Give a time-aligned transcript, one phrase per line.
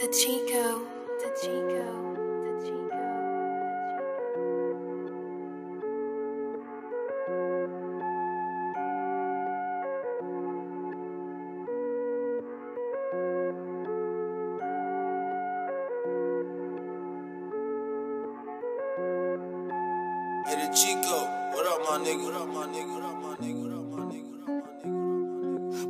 [0.00, 0.80] The Chico,
[1.20, 2.09] the Chico,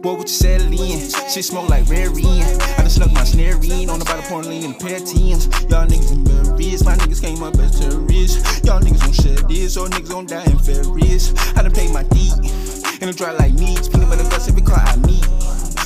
[0.01, 0.99] Boy, what you settle in?
[1.29, 2.09] Shit smoke like rare.
[2.09, 5.05] I just snuck my snare in on the bottom point lean in a pair of
[5.05, 5.45] tens.
[5.69, 6.83] Y'all niggas in berries.
[6.83, 8.65] My niggas came up as terrorists.
[8.65, 11.37] Y'all niggas gon' shed this, or niggas gon' die in Ferris.
[11.55, 12.33] I done paid my deed.
[12.33, 13.89] And I'm dry like meats.
[13.89, 15.21] Peanut butter guts every car I meet.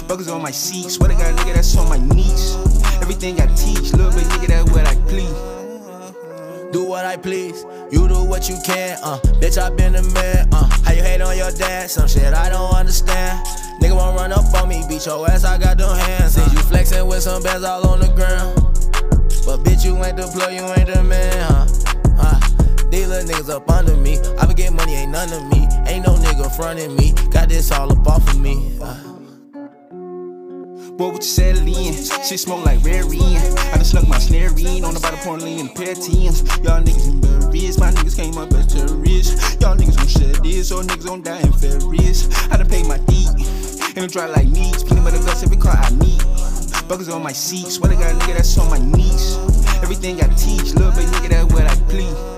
[0.07, 0.91] Buggers on my seat.
[0.91, 2.55] Swear to God, nigga, that's on my knees.
[3.03, 6.73] Everything I teach, little bit nigga, that's what I plead.
[6.73, 9.19] Do what I please, you do what you can, uh.
[9.43, 10.69] Bitch, I been the man, uh.
[10.85, 11.91] How you hate on your dad?
[11.91, 13.64] Some shit I don't understand.
[13.85, 16.37] Nigga won't run up on me, beat your ass, I got them hands.
[16.37, 18.57] See you flexing with some bands all on the ground.
[19.45, 21.67] But bitch, you ain't the plug, you ain't the man, huh?
[22.17, 22.89] huh.
[22.89, 24.17] These little niggas up under me.
[24.41, 25.69] I be getting money, ain't none of me.
[25.85, 27.13] Ain't no nigga frontin' me.
[27.31, 28.79] Got this all up off of me.
[28.81, 28.95] Uh.
[30.97, 31.93] Boy, what you settle in?
[32.25, 33.37] Shit smoke like rare in.
[33.37, 36.41] I done snuck my snare in on the bottom point lean a pair of tens.
[36.65, 37.79] Y'all niggas in berries.
[37.79, 39.61] My niggas came up as terrorists.
[39.61, 42.33] Y'all niggas gon' shed this, or niggas gon' die in Ferris.
[42.51, 43.29] I done paid my deed.
[43.97, 44.83] And I'm dry like meats.
[44.83, 46.19] Peanut butter guts every car I meet.
[46.91, 47.69] Buggers on my seat.
[47.69, 49.37] Swear to God, nigga, that's on my knees.
[49.83, 52.35] Everything I teach, little bit nigga, that's what I plead.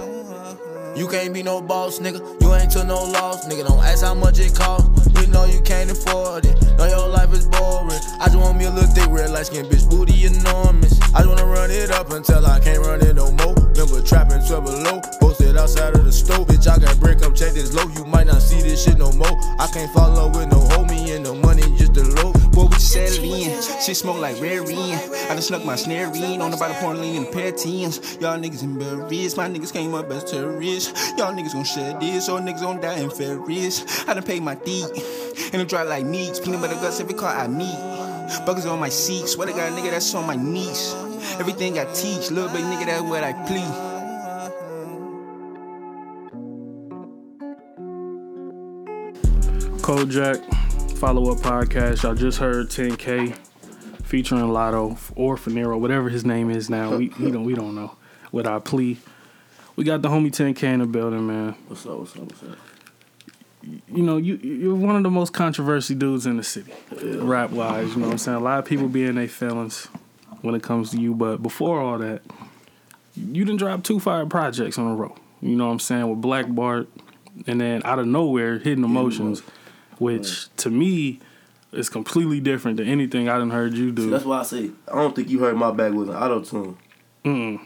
[0.99, 2.21] You can't be no boss, nigga.
[2.43, 3.69] You ain't to no loss, nigga.
[3.69, 4.91] Don't ask how much it cost.
[5.21, 6.61] You know you can't afford it.
[6.77, 8.01] Know your life is boring.
[8.21, 11.01] I just want me a little thick, red light skin, bitch, booty enormous.
[11.15, 13.55] I just wanna run it up until I can't run it no more.
[13.55, 16.47] Remember trapping trouble low, posted outside of the stove.
[16.49, 17.89] Bitch, I got break up, check this low.
[17.95, 19.37] You might not see this shit no more.
[19.59, 22.33] I can't fall in with no homie and no money, just the low.
[22.51, 23.63] Boy, what you settle in?
[23.81, 24.63] Shit smoke like rare.
[24.63, 27.57] I done snuck my snare in on the bottom point lean in a pair of
[27.57, 28.17] tens.
[28.21, 29.37] Y'all niggas in berries.
[29.37, 31.13] My niggas came up as terrorists.
[31.19, 34.09] Y'all niggas gon' shed this, or niggas gon' die in Ferris.
[34.09, 34.87] I done paid my deed.
[35.53, 36.41] And I'm dry like meats.
[36.41, 37.77] Peanut butter guts every car I meet.
[38.47, 39.29] Buggers on my seat.
[39.29, 40.95] Swear to God, nigga, that's on my knees.
[41.39, 43.96] Everything I teach, little bit nigga, that's what I plead.
[49.87, 50.43] Kojak
[50.99, 52.03] follow up podcast.
[52.03, 53.37] Y'all just heard 10K
[54.03, 56.97] featuring Lotto or Finero, whatever his name is now.
[56.97, 57.95] We, we don't we don't know.
[58.33, 58.99] With our plea,
[59.77, 61.55] we got the homie 10K in the building, man.
[61.69, 62.59] What's up, what's up, what's up?
[63.63, 66.73] You know, you you're one of the most controversy dudes in the city,
[67.19, 67.91] rap wise.
[67.91, 68.39] You know what I'm saying?
[68.39, 69.87] A lot of people be in their feelings
[70.41, 72.23] when it comes to you, but before all that,
[73.15, 75.15] you didn't drop two fire projects on a row.
[75.41, 76.11] You know what I'm saying?
[76.11, 76.89] With Black Bart,
[77.47, 79.43] and then out of nowhere, Hidden Emotions,
[79.99, 81.21] which to me
[81.73, 84.05] is completely different than anything I done heard you do.
[84.05, 86.77] See, that's why I say I don't think you heard my Backwoods and Auto Tune.
[87.25, 87.61] Mm.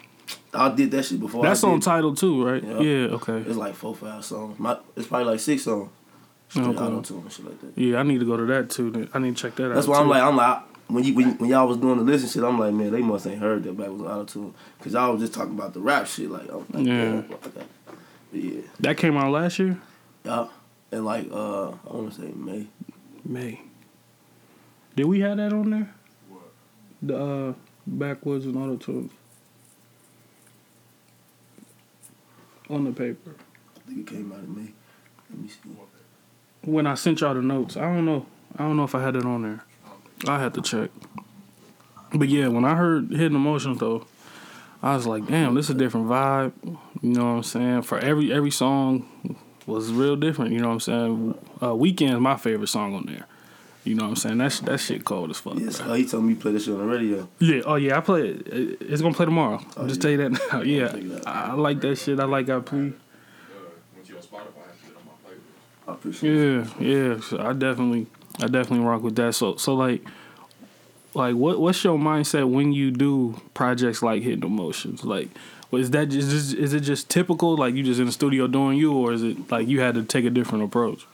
[0.53, 1.43] I did that shit before.
[1.45, 2.63] That's on title too, right?
[2.63, 2.81] Yeah.
[2.81, 3.07] Yeah.
[3.15, 3.39] okay.
[3.39, 4.59] It's like four, five songs.
[4.59, 5.91] My, it's probably like six songs.
[6.57, 6.67] Okay.
[6.67, 7.79] auto tune shit like that.
[7.81, 9.09] Yeah, I need to go to that too.
[9.15, 9.75] I need to check that out.
[9.77, 12.29] That's why I'm like, I'm like, when you when, when y'all was doing the listen
[12.29, 15.13] shit, I'm like, man, they must ain't heard that back was auto tune because y'all
[15.13, 16.29] was just talking about the rap shit.
[16.29, 17.05] Like, I'm like, Yeah.
[17.05, 17.67] yeah, okay.
[18.33, 19.79] But yeah, that came out last year.
[20.25, 20.49] yeah,
[20.93, 22.67] and like, uh, I want to say May.
[23.25, 23.61] May.
[24.97, 25.95] Did we have that on there?
[27.03, 27.53] The uh,
[27.87, 29.13] Backwoods and Auto Tunes
[32.71, 33.35] on the paper.
[33.77, 34.73] I think it came out in May.
[35.31, 35.59] Let me see.
[36.63, 38.27] When I sent y'all the notes, I don't know.
[38.57, 39.65] I don't know if I had it on there.
[40.27, 40.91] I had to check.
[42.13, 44.07] But yeah, when I heard Hidden Emotions though,
[44.83, 46.53] I was like, damn, this is a different vibe.
[46.65, 47.83] You know what I'm saying?
[47.83, 49.09] For every every song
[49.71, 50.53] was real different.
[50.53, 51.39] You know what I'm saying?
[51.63, 53.27] Uh, Weekend's my favorite song on there.
[53.85, 54.39] You know what I'm saying?
[54.39, 55.55] That sh- that shit cold as fuck.
[55.59, 55.91] Yes, bro.
[55.91, 57.27] uh, he told me to play this shit on the radio.
[57.39, 57.63] Yeah.
[57.65, 57.97] Oh yeah.
[57.97, 58.47] I play it.
[58.49, 59.61] It- It's gonna play tomorrow.
[59.77, 60.03] I'll just yeah.
[60.03, 60.61] tell you that now.
[60.63, 61.21] Yeah.
[61.27, 62.21] I, I like that shit.
[62.21, 62.93] I like I plea.
[65.89, 66.67] I appreciate it.
[66.81, 66.87] Yeah.
[67.15, 67.21] Yeah.
[67.21, 68.07] So I definitely,
[68.39, 69.35] I definitely rock with that.
[69.35, 70.05] So so like,
[71.15, 75.05] like what what's your mindset when you do projects like Hidden Emotions?
[75.05, 75.31] Like,
[75.79, 77.57] is that just is, is it just typical?
[77.57, 80.03] Like you just in the studio doing you, or is it like you had to
[80.03, 81.07] take a different approach?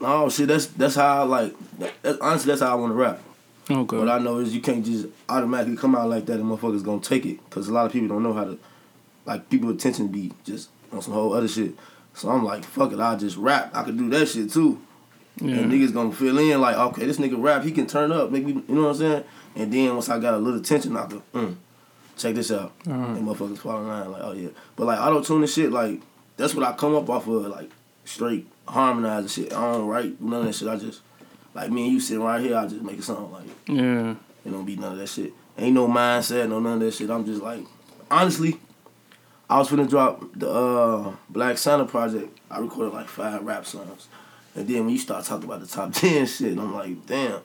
[0.00, 1.54] Oh see, that's that's how I like.
[2.02, 3.20] That's, honestly, that's how I want to rap.
[3.68, 3.96] Okay.
[3.96, 7.00] What I know is you can't just automatically come out like that and motherfuckers gonna
[7.00, 8.58] take it because a lot of people don't know how to,
[9.24, 11.74] like people attention be just on some whole other shit.
[12.14, 13.72] So I'm like, fuck it, I'll just rap.
[13.74, 14.80] I could do that shit too.
[15.40, 15.56] yeah.
[15.56, 18.44] And niggas gonna fill in like, okay, this nigga rap, he can turn up, make
[18.44, 19.24] me, you know what I'm saying?
[19.56, 21.56] And then once I got a little attention, I go, mm,
[22.16, 22.72] check this out.
[22.86, 23.16] Alright.
[23.16, 24.48] And motherfuckers fall in line like, oh yeah.
[24.74, 26.00] But like auto tune and shit, like
[26.36, 27.70] that's what I come up off of, like
[28.04, 29.52] straight harmonizing shit.
[29.52, 30.68] I don't write none of that shit.
[30.68, 31.02] I just
[31.54, 34.14] like me and you sitting right here, I just make a song like yeah.
[34.44, 35.32] it don't be none of that shit.
[35.58, 37.10] Ain't no mindset, no none of that shit.
[37.10, 37.64] I'm just like,
[38.10, 38.58] honestly,
[39.48, 42.38] I was finna drop the uh, Black Santa project.
[42.50, 44.08] I recorded like five rap songs,
[44.54, 47.40] and then when you start talking about the top ten shit, I'm like, damn.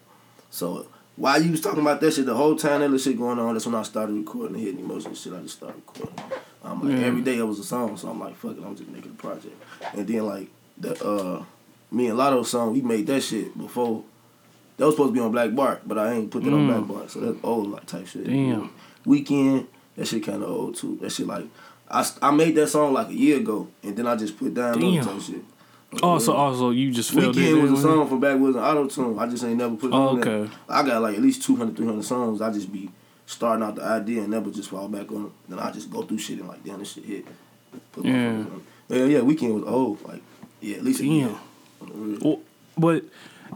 [0.50, 0.88] So
[1.22, 3.54] while you was talking about that shit the whole time that little shit going on,
[3.54, 5.34] that's when I started recording the hidden emotion shit.
[5.34, 6.16] I just started recording.
[6.64, 7.06] Like Yeah.
[7.06, 9.16] every day it was a song, so I'm like, fuck it, I'm just making a
[9.22, 9.56] project.
[9.94, 11.44] And then like the uh,
[11.92, 14.04] me and Lotto song, we made that shit before.
[14.78, 16.68] That was supposed to be on Black Bart, but I ain't put that on Mm.
[16.68, 18.26] Black Bart, so that's old like type shit.
[18.26, 18.72] Damn.
[19.06, 19.68] Weekend,
[19.98, 20.98] that shit kind of old too.
[21.02, 21.46] That shit like,
[21.90, 24.80] I, I made that song like a year ago, and then I just put down
[24.80, 25.04] Damn.
[25.06, 25.44] type shit.
[26.02, 28.66] Oh, also, also, oh, you just filled it Weekend was a song from Backwoods and
[28.66, 29.20] Auto Tune.
[29.20, 30.50] I just ain't never put it Oh, on okay.
[30.70, 32.42] I got like at least 200, 300 songs.
[32.42, 32.90] I just be
[33.26, 35.32] starting out the idea and never just fall back on it.
[35.50, 37.26] Then I just go through shit and like, damn, this shit hit.
[37.92, 38.46] Put Yeah.
[38.88, 40.02] Yeah, yeah, Weekend was old.
[40.08, 40.22] Like,
[40.62, 41.36] yeah, at least a year.
[42.22, 42.40] Well,
[42.78, 43.04] but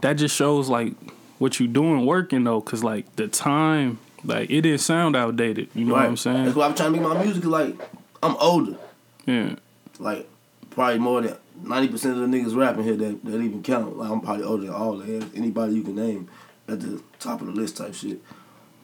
[0.02, 0.92] that just shows like
[1.38, 5.70] what you doing working though, cause like the time, like it didn't sound outdated.
[5.74, 6.44] You know what I'm saying?
[6.44, 7.44] That's why I'm trying to make my music.
[7.44, 7.74] Like,
[8.22, 8.76] I'm older.
[9.24, 9.56] Yeah.
[9.98, 10.28] Like,
[10.70, 13.96] probably more than 90% of the niggas rapping here that, that even count.
[13.98, 15.30] Like, I'm probably older than all of them.
[15.34, 16.28] Anybody you can name
[16.68, 18.20] at the top of the list type shit.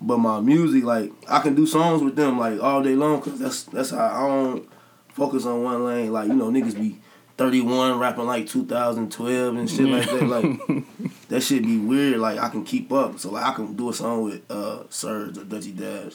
[0.00, 3.38] But my music, like, I can do songs with them, like, all day long, because
[3.38, 4.68] that's, that's how I don't
[5.10, 6.12] focus on one lane.
[6.12, 6.98] Like, you know, niggas be
[7.38, 10.22] 31 rapping like 2012 and shit like that.
[10.24, 10.88] Like,
[11.28, 12.18] that shit be weird.
[12.18, 13.18] Like, I can keep up.
[13.20, 16.14] So, like, I can do a song with uh, Surge or Dutchy Dash,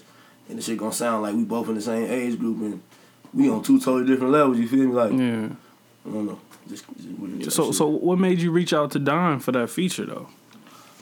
[0.49, 2.81] and the shit gonna sound like we both in the same age group, and
[3.33, 4.93] we on two totally different levels, you feel me?
[4.93, 5.49] Like, Yeah.
[6.05, 6.39] I don't know.
[6.67, 6.85] Just,
[7.39, 10.27] just So so what made you reach out to Don for that feature though?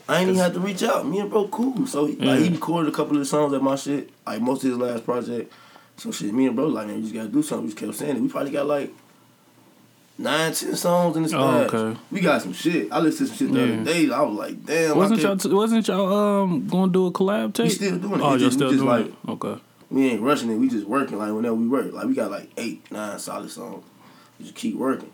[0.08, 1.06] I ain't even had to reach out.
[1.06, 1.86] Me and bro cool.
[1.86, 4.62] So he, like he recorded a couple of the songs at my shit, like most
[4.64, 5.52] of his last project.
[5.96, 7.64] So shit, me and bro like man, you just gotta do something.
[7.66, 8.22] We just kept saying it.
[8.22, 8.92] We probably got like
[10.18, 11.98] nine, ten songs in this Oh, okay.
[12.10, 12.90] We got some shit.
[12.92, 13.74] I listened to some shit the Yeah.
[13.74, 14.10] other day.
[14.14, 14.96] I was like, damn.
[14.96, 17.64] Wasn't y'all t- wasn't y'all um gonna do a collab tape?
[17.64, 18.22] We still doing it.
[18.22, 19.14] Oh, we still doing like- it.
[19.28, 19.60] Okay.
[19.90, 20.56] we ain't rushing it.
[20.56, 21.92] We just working like whenever we work.
[21.92, 23.84] Like we got like eight, nine solid songs.
[24.38, 25.10] We just keep working.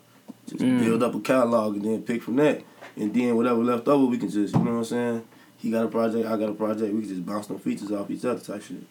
[0.48, 0.78] Just Yeah.
[0.78, 2.62] build up a catalog and then pick from that.
[2.96, 5.22] And then whatever left over, we can just, you know what I'm saying?
[5.58, 6.92] He got a project, I got a project.
[6.92, 8.82] We can just bounce them features off each other type shit.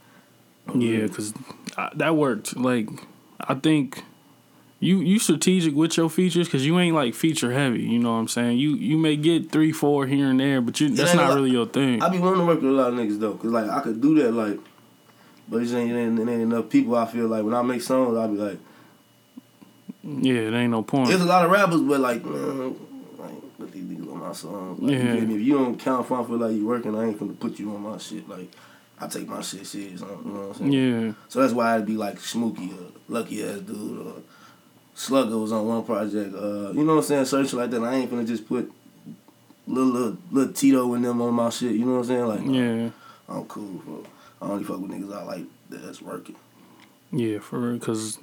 [0.73, 1.33] Yeah, cause
[1.95, 2.55] that worked.
[2.55, 2.87] Like
[3.41, 4.03] I think
[4.79, 7.81] you you strategic with your features because you ain't like feature heavy.
[7.83, 8.57] You know what I'm saying?
[8.59, 11.35] You you may get three, four here and there, but you that's not a lot-
[11.35, 12.01] really your thing.
[12.01, 13.99] I be wanting to work with a lot of niggas though, cause like I could
[14.01, 14.59] do that, like,
[15.49, 16.95] but it just ain't, it ain't, it ain't enough people.
[16.95, 18.59] I feel like when I make songs, I be like,
[20.03, 21.09] yeah, it ain't no point.
[21.09, 22.75] there's a lot of rappers, but like, man,
[23.17, 24.79] like put these niggas on my songs.
[24.81, 25.13] Like, Yeah.
[25.15, 25.35] you me?
[25.35, 27.73] If you don't count for, I feel like you working, I ain't gonna put you
[27.75, 28.27] on my shit.
[28.27, 28.49] Like,
[28.99, 30.01] I take my shit serious.
[30.01, 30.13] You know
[30.47, 30.71] what I'm saying?
[31.07, 34.13] yeah, So that's why I'd be like Smokey or Lucky Ass Dude or
[34.93, 36.35] Slugger was on one project.
[36.35, 37.25] Uh, you know what I'm saying?
[37.25, 37.81] Searching like that.
[37.83, 38.71] I ain't gonna just put
[39.67, 41.71] little, little little Tito and them on my shit.
[41.71, 42.25] You know what I'm saying?
[42.27, 42.89] Like, yeah,
[43.29, 43.81] I'm cool.
[43.85, 44.03] Bro.
[44.41, 46.35] I only fuck with niggas I like that's working.
[47.11, 47.79] yeah, for real.
[47.79, 48.19] Cause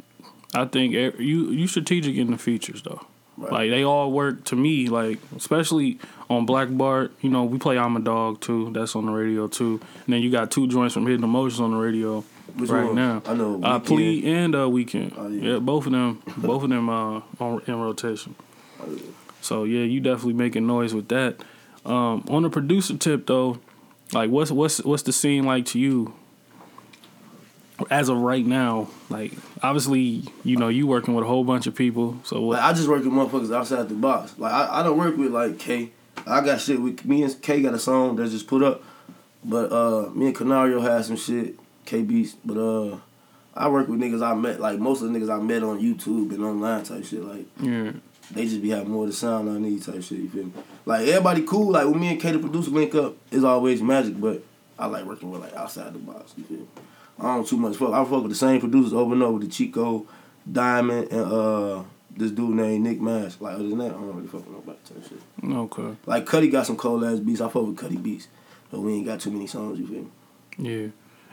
[0.54, 3.06] I think ev- you you strategic in the features though.
[3.36, 3.52] Right.
[3.52, 4.88] Like they all work to me.
[4.88, 5.98] Like especially
[6.28, 8.70] on Black Bart, you know, we play I'm a Dog too.
[8.72, 9.80] That's on the radio too.
[10.06, 12.22] And then you got two joints from Hidden Emotions on the radio
[12.56, 12.96] Which right one?
[12.96, 13.22] now.
[13.26, 13.54] I know.
[13.62, 13.84] Uh, Weekend.
[13.86, 15.14] Plea and uh, Weekend.
[15.16, 15.52] Oh, yeah.
[15.52, 15.58] yeah.
[15.58, 18.34] both of them, both of them uh, on in rotation.
[18.80, 19.02] Oh, yeah.
[19.40, 21.36] So yeah, you definitely making noise with that.
[21.86, 23.60] Um, on the producer tip though,
[24.12, 26.14] like what's what's what's the scene like to you?
[27.90, 31.74] As of right now, like obviously, you know, you working with a whole bunch of
[31.74, 32.18] people.
[32.24, 32.58] So what?
[32.58, 34.34] Like I just work with motherfuckers outside the box.
[34.36, 35.92] Like I, I don't work with like K.
[36.26, 38.82] I got shit with me and K got a song that's just put up.
[39.44, 42.34] But uh me and Canario had some shit, K Beats.
[42.44, 42.98] But uh
[43.54, 46.32] I work with niggas I met like most of the niggas I met on YouTube
[46.32, 47.22] and online type shit.
[47.22, 47.92] Like yeah,
[48.32, 50.52] they just be having more of the sound I need type shit, you feel me?
[50.84, 54.20] Like everybody cool, like when me and K the producer link up, it's always magic,
[54.20, 54.42] but
[54.78, 56.66] I like working with like outside the box, you feel me?
[57.18, 57.92] I don't too much fuck.
[57.92, 60.06] I fuck with the same producers over and over, the Chico,
[60.50, 61.82] Diamond, and uh
[62.16, 63.40] this dude named Nick Mash.
[63.40, 65.50] Like other than that, I don't really fuck with nobody type shit.
[65.56, 67.40] okay, Like Cuddy got some cold ass beats.
[67.40, 68.28] I fuck with Cuddy beats.
[68.70, 70.08] But we ain't got too many songs, you feel me?
[70.58, 70.88] yeah.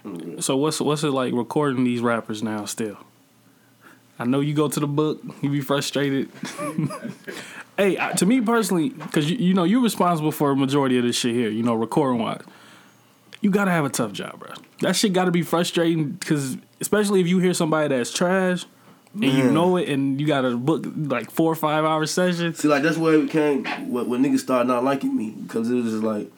[0.05, 2.65] Mm, So what's what's it like recording these rappers now?
[2.65, 2.97] Still,
[4.19, 6.29] I know you go to the book, you be frustrated.
[7.77, 11.03] hey, I- to me personally, because you, you know you're responsible for a majority of
[11.03, 11.49] this shit here.
[11.49, 12.41] You know, recording wise,
[13.41, 14.53] you gotta have a tough job, bro.
[14.81, 18.65] That shit gotta be frustrating because especially if you hear somebody that's trash
[19.13, 22.59] and you know it, and you gotta book like four or five hour sessions.
[22.59, 25.75] See, like that's where it became when, when niggas started not liking me because it
[25.75, 26.29] was just like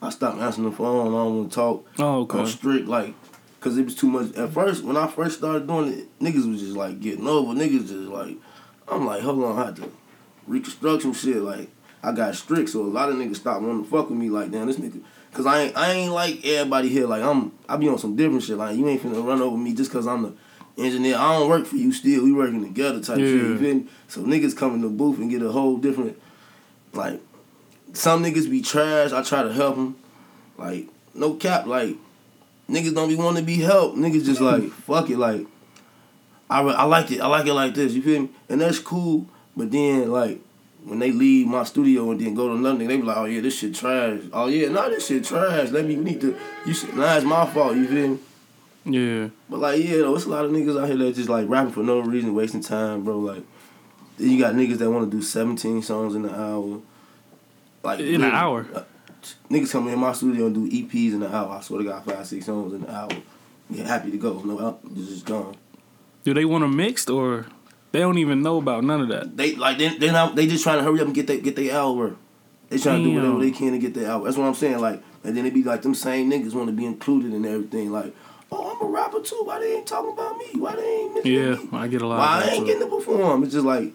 [0.00, 1.08] I stopped answering the phone.
[1.08, 1.86] I don't want to talk.
[1.98, 3.14] Oh, I'm strict, like,
[3.60, 4.34] cause it was too much.
[4.34, 7.52] At first, when I first started doing it, niggas was just like getting over.
[7.52, 8.36] Niggas just like,
[8.88, 9.92] I'm like, hold on, I had to
[10.46, 11.36] reconstruct some shit.
[11.36, 11.68] Like,
[12.02, 14.28] I got strict, so a lot of niggas stopped wanting to fuck with me.
[14.28, 15.00] Like, damn, this nigga,
[15.32, 17.06] Cause I ain't I ain't like everybody here.
[17.06, 18.58] Like I'm I be on some different shit.
[18.58, 20.32] Like you ain't finna run over me just cause I'm the
[20.76, 21.16] engineer.
[21.16, 22.24] I don't work for you still.
[22.24, 23.28] We working together type shit.
[23.28, 23.58] You Yeah.
[23.58, 23.86] feel me?
[24.08, 26.20] So niggas come in the booth and get a whole different
[26.92, 27.18] like
[27.94, 29.12] some niggas be trash.
[29.12, 29.96] I try to help them.
[30.58, 31.66] Like no cap.
[31.66, 31.96] Like
[32.68, 33.96] niggas don't be want to be helped.
[33.96, 35.16] Niggas just like fuck it.
[35.16, 35.46] Like
[36.50, 37.22] I I like it.
[37.22, 37.94] I like it like this.
[37.94, 38.28] You feel me?
[38.50, 39.26] And that's cool.
[39.56, 40.42] But then like
[40.84, 43.24] when they leave my studio and then go to another nigga, they be like, oh
[43.24, 44.20] yeah, this shit trash.
[44.32, 45.70] Oh yeah, nah, this shit trash.
[45.70, 46.36] Let me need to.
[46.66, 46.94] You should.
[46.96, 47.76] Nah, it's my fault.
[47.76, 48.18] You feel me?
[48.84, 49.28] Yeah.
[49.48, 51.72] But like yeah, though, it's a lot of niggas out here that just like rapping
[51.72, 53.18] for no reason, wasting time, bro.
[53.18, 53.42] Like
[54.18, 56.80] then you got niggas that want to do 17 songs in an hour.
[57.84, 58.66] Like In an hour?
[58.74, 58.82] uh,
[59.50, 61.50] niggas come in my studio and do EPs in an hour.
[61.50, 63.08] I swear to God, five six songs in an hour.
[63.70, 64.40] Yeah, happy to go.
[64.42, 65.56] No, just gone.
[66.24, 67.46] Do they want them mixed or
[67.92, 69.36] they don't even know about none of that?
[69.36, 71.56] They like they they not they just trying to hurry up and get they get
[71.56, 72.16] their hour.
[72.68, 74.24] They trying to do whatever they can to get their hour.
[74.24, 74.80] That's what I'm saying.
[74.80, 77.92] Like and then it be like them same niggas want to be included in everything.
[77.92, 78.14] Like
[78.50, 79.40] oh I'm a rapper too.
[79.44, 80.46] Why they ain't talking about me?
[80.58, 81.68] Why they ain't mentioning Yeah, me?
[81.72, 82.66] I get a lot Why of I ain't too.
[82.66, 83.44] getting to perform?
[83.44, 83.92] It's just like,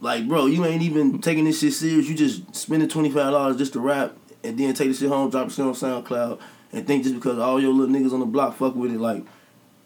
[0.00, 2.08] like, bro, you ain't even taking this shit serious.
[2.08, 5.30] You just spending twenty five dollars just to rap, and then take the shit home,
[5.30, 6.38] drop the shit on SoundCloud,
[6.72, 9.24] and think just because all your little niggas on the block fuck with it, like,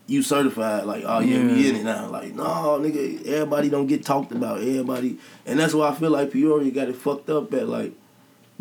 [0.09, 0.85] you certified.
[0.87, 1.71] Like, oh yeah, we Yeah.
[1.71, 2.09] in it now.
[2.11, 4.59] Like, no, nigga, everybody don't get talked about.
[4.59, 7.53] Everybody, and that's why I feel like Peoria got it fucked up.
[7.55, 7.93] At like,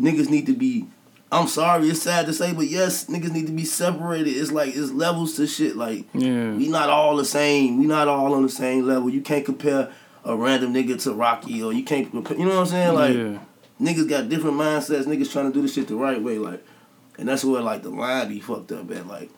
[0.00, 0.86] niggas need to be.
[1.30, 4.30] I'm sorry, it's sad to say, but yes, niggas need to be separated.
[4.30, 5.76] It's like it's levels to shit.
[5.76, 6.54] Like, Yeah.
[6.54, 7.78] we not all the same.
[7.78, 9.10] We not all on the same level.
[9.10, 9.90] You can't compare
[10.24, 12.94] a random nigga to Rocky or you can't compare, you know what I'm saying?
[12.94, 13.38] Like yeah.
[13.80, 15.04] niggas got different mindsets.
[15.04, 16.38] Niggas trying to do the shit the right way.
[16.38, 16.64] Like,
[17.18, 19.06] and that's where like the line be fucked up at.
[19.06, 19.30] Like,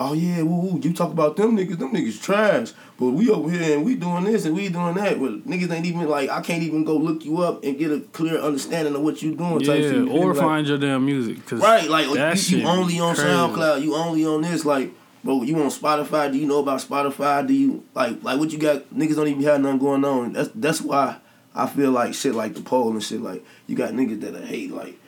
[0.00, 1.78] oh yeah, woo, woo, you talk about them niggas.
[1.78, 2.72] Them niggas trash.
[2.98, 5.20] But we over here and we doing this and we doing that.
[5.20, 8.00] But niggas ain't even like I can't even go look you up and get a
[8.00, 9.62] clear understanding of what you doing.
[9.62, 9.94] Shit.
[9.94, 10.34] Yeah, or?
[10.34, 11.44] Like, find your damn music.
[11.46, 13.28] Cause Right, like you, you only on crazy.
[13.28, 14.90] SoundCloud, you only on this, like,
[15.22, 17.46] bro, you on Spotify, do you know about Spotify?
[17.46, 20.32] Do you like like what you got niggas don't even have nothing going on.
[20.32, 21.18] That's that's why
[21.54, 24.46] I feel like shit like the poll and shit, like you got niggas that I
[24.46, 24.98] hate, like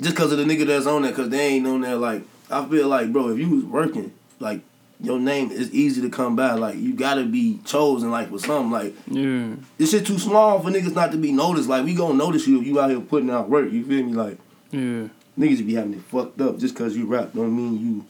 [0.00, 2.64] just cause of the nigga that's on there, cause they ain't on there, like I
[2.66, 4.60] feel like, bro, if you was working, like
[5.02, 6.52] your name is easy to come by.
[6.54, 8.70] Like you gotta be chosen, like for something.
[8.70, 9.54] Like Yeah.
[9.78, 11.68] this shit too small for niggas not to be noticed.
[11.68, 13.70] Like we gonna notice you if you out here putting out work.
[13.72, 14.12] You feel me?
[14.12, 14.38] Like
[14.70, 15.08] Yeah.
[15.38, 18.04] Niggas be having it fucked up just cause you rap don't mean you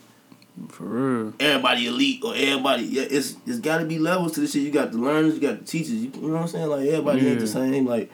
[0.68, 1.32] For real.
[1.38, 4.62] everybody elite or everybody yeah, it's it's gotta be levels to this shit.
[4.62, 6.66] You got the learners, you got the teachers, you, you know what I'm saying?
[6.66, 8.10] Like everybody ain't the same, like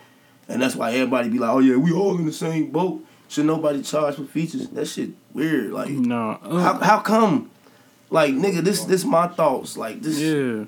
[0.48, 3.02] and that's why everybody be like, Oh yeah, we all in the same boat.
[3.28, 4.68] Should nobody charge for features?
[4.68, 5.72] That shit weird.
[5.72, 6.38] Like Nah.
[6.42, 7.50] uh, how how come?
[8.10, 9.76] Like nigga, this this my thoughts.
[9.76, 10.64] Like this yeah.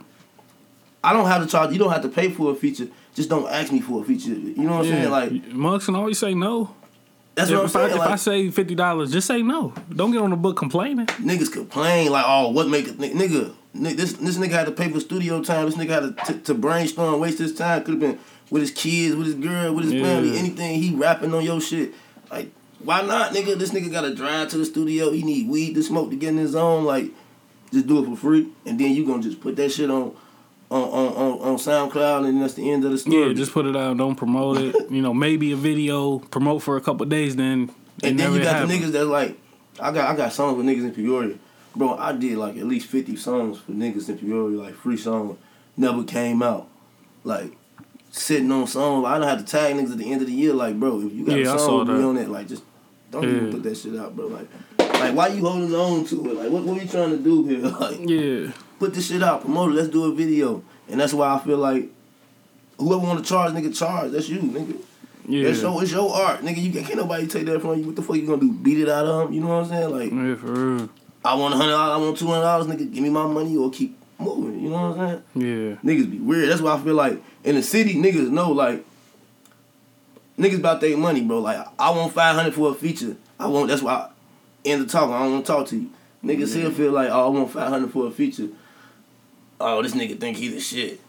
[1.05, 2.89] I don't have to charge you don't have to pay for a feature.
[3.15, 4.31] Just don't ask me for a feature.
[4.31, 5.11] You know what I'm saying?
[5.11, 6.75] Like Monks can always say no.
[7.35, 7.93] that's If, what I'm if I, saying.
[7.93, 9.73] if like, I say fifty dollars, just say no.
[9.95, 11.07] Don't get on the book complaining.
[11.07, 14.91] niggas complain like, oh, what make it, nigga, nigga, this this nigga had to pay
[14.91, 15.67] for studio time.
[15.67, 17.85] This nigga had to, to, to brainstorm, waste his time.
[17.85, 18.19] Could have been
[18.51, 20.03] with his kids, with his girl, with his Yeah.
[20.03, 20.81] family, anything.
[20.83, 21.95] He rapping on your shit.
[22.31, 23.59] Like, why not, nigga?
[23.59, 25.11] This nigga got to drive to the studio.
[25.11, 26.85] He need weed to smoke to get in his zone.
[26.85, 27.11] Like,
[27.73, 30.15] just do it for free, and then you gonna just put that shit on.
[30.71, 33.29] On, on, on, on SoundCloud and that's the end of the story.
[33.29, 33.97] Yeah, just put it out.
[33.97, 34.77] Don't promote it.
[34.91, 37.37] You know, maybe a video promote for a couple days.
[37.37, 37.71] Then
[38.03, 38.73] And then you got happened.
[38.73, 39.39] the niggas that like,
[39.81, 41.39] I got I got songs with niggas in Peoria,
[41.75, 41.97] bro.
[41.97, 45.39] I did like at least fifty songs for niggas in Peoria, like free songs,
[45.79, 46.69] never came out.
[47.25, 47.53] Like
[48.11, 50.53] sitting on songs, I don't have to tag niggas at the end of the year.
[50.53, 52.29] Like, bro, if you got Yeah, a song, be on it.
[52.29, 52.63] Like, just
[53.11, 54.27] don't even put that shit out, bro.
[54.27, 54.49] Like,
[54.79, 56.35] like why you holding on to it?
[56.37, 57.61] Like, what what we trying to do here?
[57.81, 59.75] Like, Yeah, put this shit out, promote it.
[59.75, 61.91] Let's do a video, and that's why I feel like.
[62.79, 64.13] Whoever want to charge, nigga, charge.
[64.13, 64.79] That's you, nigga.
[65.27, 66.59] yeah, It's your, it's your art, nigga.
[66.63, 67.87] You can't, can't nobody take that from you.
[67.87, 68.53] What the fuck you gonna do?
[68.53, 69.33] Beat it out of them?
[69.35, 69.91] You know what I'm saying?
[69.91, 70.89] Like, yeah, for real.
[71.25, 72.93] I want a hundred dollars, I want two hundred dollars, nigga.
[72.95, 74.61] Give me my money or keep moving.
[74.61, 75.75] You know what I'm saying?
[75.85, 76.49] Yeah, Niggas be weird.
[76.51, 78.85] That's why I feel like in the city, niggas know like
[80.39, 81.39] niggas about their money, bro.
[81.41, 83.17] Like I want five hundred for a feature.
[83.41, 83.69] I want.
[83.69, 84.11] That's why I
[84.65, 85.09] end the talk.
[85.11, 85.91] I don't want to talk to you.
[86.23, 88.49] Niggas still feel like oh, I want five hundred for a feature.
[89.61, 91.01] Oh, this nigga think he the shit.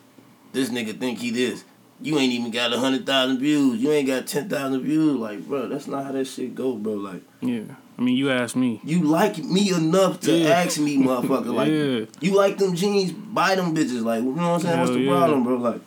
[0.53, 1.65] This nigga think he this.
[2.01, 3.81] You ain't even got a hundred thousand views.
[3.81, 5.17] You ain't got ten thousand views.
[5.17, 6.93] Like, bro, that's not how that shit go, bro.
[6.93, 7.63] Like, yeah.
[7.97, 8.79] I mean, you asked me.
[8.85, 10.51] you like me enough to Yeah.
[10.51, 11.53] ask me, motherfucker.
[11.53, 12.05] Like, Yeah.
[12.21, 14.05] you like them jeans, buy them bitches.
[14.05, 14.79] Like, you know what I'm saying?
[14.79, 15.11] What's the yeah.
[15.17, 15.57] problem, bro?
[15.57, 15.81] Like,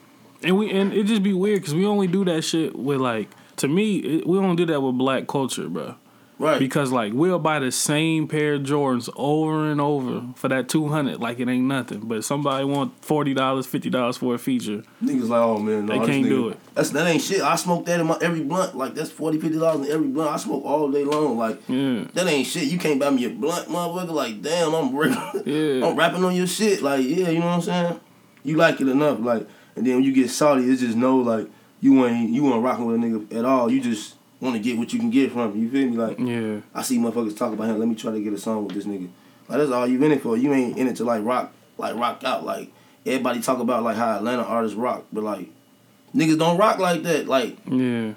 [0.44, 3.28] And we and it just be weird because we only do that shit with like
[3.56, 5.94] to me it, we only do that with black culture, bro.
[6.38, 6.58] Right.
[6.58, 10.88] Because like we'll buy the same pair of Jordans over and over for that two
[10.88, 12.00] hundred, like it ain't nothing.
[12.00, 14.82] But somebody want forty dollars, fifty dollars for a feature.
[15.04, 16.58] Niggas like, oh man, no, They can't nigga- do it.
[16.74, 17.42] That's that ain't shit.
[17.42, 18.76] I smoke that in my every blunt.
[18.76, 20.30] Like that's 40 50 dollars in every blunt.
[20.30, 21.38] I smoke all day long.
[21.38, 22.04] Like Yeah.
[22.14, 22.64] that ain't shit.
[22.64, 24.10] You can't buy me a blunt, motherfucker.
[24.10, 24.92] Like damn, I'm.
[25.46, 25.86] Yeah.
[25.86, 26.82] I'm rapping on your shit.
[26.82, 28.00] Like yeah, you know what I'm saying.
[28.42, 29.20] You like it enough.
[29.20, 29.46] Like
[29.76, 31.48] and then when you get salty, it's just know like
[31.80, 33.70] you ain't you ain't rocking with a nigga at all.
[33.70, 35.62] You just want to get what you can get from him.
[35.62, 35.96] You feel me?
[35.96, 36.60] Like Yeah.
[36.74, 37.78] I see motherfuckers talk about him.
[37.78, 39.08] Let me try to get a song with this nigga.
[39.48, 40.36] Like that's all you in it for.
[40.36, 42.44] You ain't in it to like rock, like rock out.
[42.44, 42.70] Like
[43.06, 45.48] everybody talk about like how Atlanta artists rock, but like
[46.14, 47.26] niggas don't rock like that.
[47.28, 48.14] Like Yeah.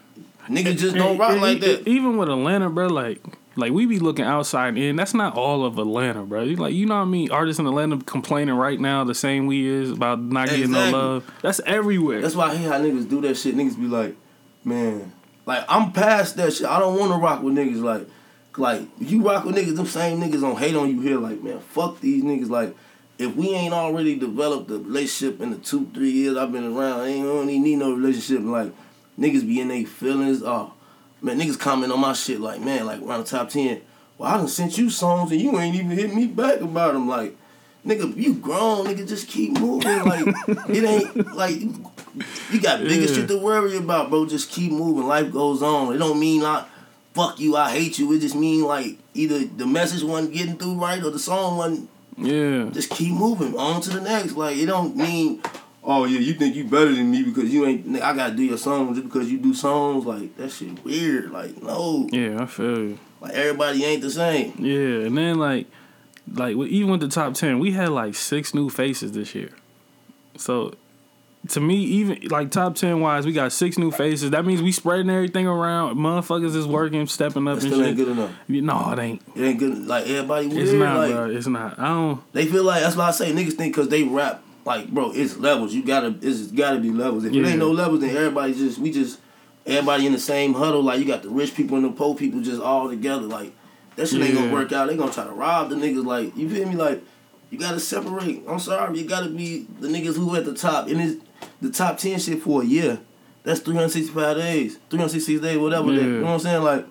[0.47, 1.87] niggas just don't rock like that.
[1.87, 3.21] Even with Atlanta, bro, like
[3.57, 4.95] like we be looking outside in.
[4.95, 6.43] That's not all of Atlanta, bro.
[6.43, 7.31] Like you know what I mean?
[7.31, 11.31] Artists in Atlanta complaining right now the same we is about not getting no love.
[11.41, 12.21] That's everywhere.
[12.21, 13.55] That's why I hate how niggas do that shit.
[13.55, 14.15] Niggas be like,
[14.63, 15.13] man,
[15.45, 16.67] like I'm past that shit.
[16.67, 17.81] I don't want to rock with niggas.
[17.81, 18.07] Like,
[18.57, 21.17] like you rock with niggas, them same niggas don't hate on you here.
[21.17, 22.49] Like, man, fuck these niggas.
[22.49, 22.75] Like,
[23.17, 26.99] if we ain't already developed a relationship in the two three years I've been around,
[27.01, 28.43] I ain't don't even need no relationship.
[28.43, 28.73] Like,
[29.17, 30.43] niggas be in their feelings.
[30.43, 30.73] Oh,
[31.25, 33.81] man, niggas comment on my shit like, man, like around the top ten.
[34.17, 37.07] Well, I done sent you songs and you ain't even hit me back about them.
[37.09, 37.35] Like,
[37.85, 40.03] nigga, you grown, nigga, just keep moving.
[40.05, 40.25] Like,
[40.69, 43.13] it ain't like you got bigger Yeah.
[43.13, 44.25] shit to worry about, bro.
[44.25, 45.05] Just keep moving.
[45.05, 45.93] Life goes on.
[45.93, 46.65] It don't mean like
[47.13, 48.11] fuck you, I hate you.
[48.13, 51.89] It just mean like either the message wasn't getting through right or the song wasn't.
[52.17, 52.69] yeah.
[52.71, 54.33] Just keep moving on to the next.
[54.37, 55.41] Like it don't mean.
[55.87, 57.87] Oh yeah, you think you better than me because you ain't.
[57.87, 60.05] nigga, I gotta do your songs just because you do songs.
[60.05, 61.31] Like that shit weird.
[61.31, 62.99] Like no, Yeah, I feel you.
[63.21, 64.53] like everybody ain't the same.
[64.57, 65.67] Yeah, and then like,
[66.33, 69.51] like even with the top ten, we had like six new faces this year.
[70.37, 70.73] So,
[71.49, 74.31] to me, even like top ten wise, we got six new faces.
[74.31, 75.97] That means we spreading everything around.
[75.97, 77.87] Motherfuckers is working, stepping up That and still shit.
[77.89, 78.31] ain't good enough.
[78.49, 79.21] No, it ain't.
[79.35, 79.85] It ain't good.
[79.87, 80.63] Like everybody weird.
[80.63, 81.29] It's not, like, bro.
[81.29, 81.77] It's not.
[81.77, 82.33] I don't.
[82.33, 85.37] They feel like that's why I say niggas think because they rap like bro, it's
[85.37, 85.73] levels.
[85.73, 87.23] You gotta it's gotta be levels.
[87.25, 87.47] If it Yeah.
[87.49, 89.19] ain't no levels, then everybody just we just
[89.65, 90.81] everybody in the same huddle.
[90.83, 93.23] Like you got the rich people and the poor people just all together.
[93.23, 93.53] Like
[93.95, 94.87] that shit ain't gonna work out.
[94.89, 96.05] They gonna try to rob the niggas.
[96.05, 96.75] Like you feel me?
[96.75, 97.03] Like
[97.51, 98.41] you gotta separate.
[98.47, 100.87] I'm sorry, you gotta be the niggas who at the top.
[100.87, 101.23] And it's
[101.61, 102.99] the top ten shit for a year.
[103.43, 105.91] That's 365 days, 366 days, whatever.
[105.91, 106.63] that- you know what I'm saying?
[106.63, 106.87] Like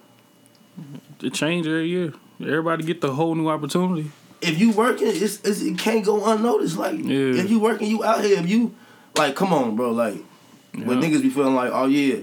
[1.22, 2.12] It change every year.
[2.40, 4.10] Everybody get the whole new opportunity.
[4.40, 6.76] If you working, it's, it's it can't go unnoticed.
[6.76, 7.34] Like Yeah.
[7.42, 8.38] if you working, you out here.
[8.38, 8.74] If you
[9.16, 9.90] like, come on, bro.
[9.92, 10.16] Like,
[10.72, 10.86] but Yeah.
[11.08, 12.16] niggas be feeling like, oh yeah,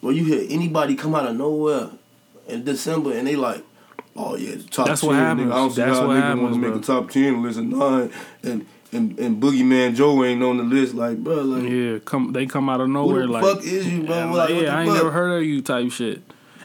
[0.00, 1.90] well you hear anybody come out of nowhere
[2.48, 3.62] in December and they like,
[4.14, 5.48] oh yeah, top That's 10, what happens.
[5.48, 5.52] Nigga.
[5.52, 6.78] I don't see That's how what nigga happens, want to make bro.
[6.80, 8.10] a top ten list and nine
[8.42, 10.94] and and and Boogeyman Joe ain't on the list.
[10.94, 11.68] Like, bro, like.
[11.68, 14.32] Yeah, come they come out of Who nowhere the like fuck is you, bro?
[14.32, 14.96] Like, yeah, I ain't fuck?
[14.98, 16.22] never heard of you type shit.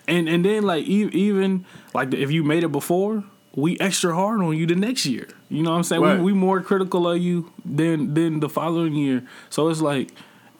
[0.07, 3.23] And and then like even like if you made it before,
[3.55, 5.27] we extra hard on you the next year.
[5.49, 6.01] You know what I'm saying?
[6.01, 6.17] Right.
[6.17, 9.27] We we more critical of you than than the following year.
[9.49, 10.11] So it's like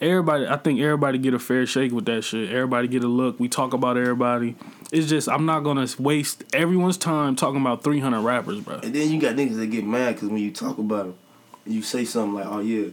[0.02, 2.50] everybody I think everybody get a fair shake with that shit.
[2.50, 3.40] Everybody get a look.
[3.40, 4.56] We talk about everybody.
[4.92, 8.80] It's just I'm not gonna waste everyone's time talking about 300 rappers, bro.
[8.84, 11.16] And then you got niggas that get mad because when you talk about them,
[11.66, 12.90] you say something like, "Oh yeah,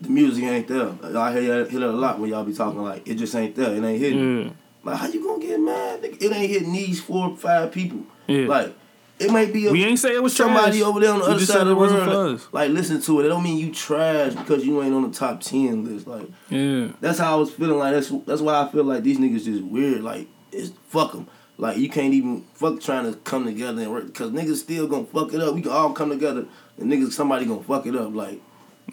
[0.00, 3.08] the music ain't there." I hear, hear that a lot when y'all be talking like,
[3.08, 3.72] "It just ain't there.
[3.74, 4.50] It ain't hitting." Yeah.
[4.82, 6.04] Like, how you gonna get mad?
[6.04, 8.00] It ain't hitting these four or five people.
[8.26, 8.46] Yeah.
[8.46, 8.74] Like,
[9.20, 10.88] it might be a, We ain't say it was somebody trash.
[10.88, 12.40] over there on the We other side of the world.
[12.52, 13.26] Like, listen to it.
[13.26, 16.06] It don't mean you trash because you ain't on the top ten list.
[16.06, 16.88] Like, Yeah.
[17.00, 17.78] that's how I was feeling.
[17.78, 20.02] Like that's that's why I feel like these niggas just weird.
[20.02, 21.28] Like it's fuck them.
[21.58, 25.04] Like you can't even fuck trying to come together and work because niggas still gonna
[25.04, 25.54] fuck it up.
[25.54, 26.46] We can all come together
[26.78, 28.14] and niggas somebody gonna fuck it up.
[28.14, 28.40] Like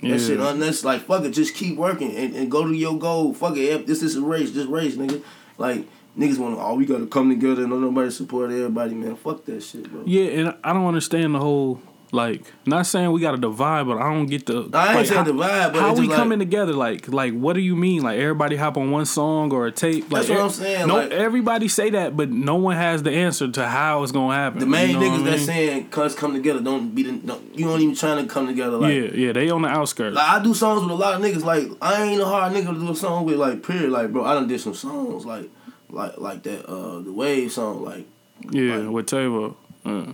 [0.01, 0.15] Yeah.
[0.15, 3.33] that shit unless like fuck it, just keep working and, and go to your goal.
[3.33, 5.21] Fuck it, if this is a race, just race, nigga.
[5.57, 5.87] Like
[6.17, 9.15] niggas want to oh we gotta come together and nobody support everybody, man.
[9.15, 10.03] Fuck that shit, bro.
[10.05, 12.41] Yeah, and I don't understand the whole like.
[12.65, 14.53] Not saying we got to divide, but I don't get the.
[14.73, 16.73] I ain't like, saying how, divide, but how we like- coming together?
[16.73, 18.01] Like, like what do you mean?
[18.01, 20.09] Like everybody hop on one song or a tape?
[20.11, 23.11] Like, That's what I'm saying, No, like- everybody say that, but no one has the
[23.11, 24.59] answer to how it's gonna happen.
[24.59, 25.39] The main you know niggas I that mean?
[25.45, 28.77] saying cuz come together don't be the don't, you don't even trying to come together
[28.77, 30.15] like yeah, yeah, they on the outskirts.
[30.15, 31.43] Like I do songs with a lot of niggas.
[31.43, 33.35] Like I ain't a hard nigga to do a song with.
[33.37, 33.91] Like period.
[33.91, 35.49] Like bro, I done did some songs like
[35.89, 37.83] like like that uh the wave song.
[37.83, 38.05] Like
[38.51, 39.55] yeah, like- with Tavo.
[39.85, 40.13] Uh,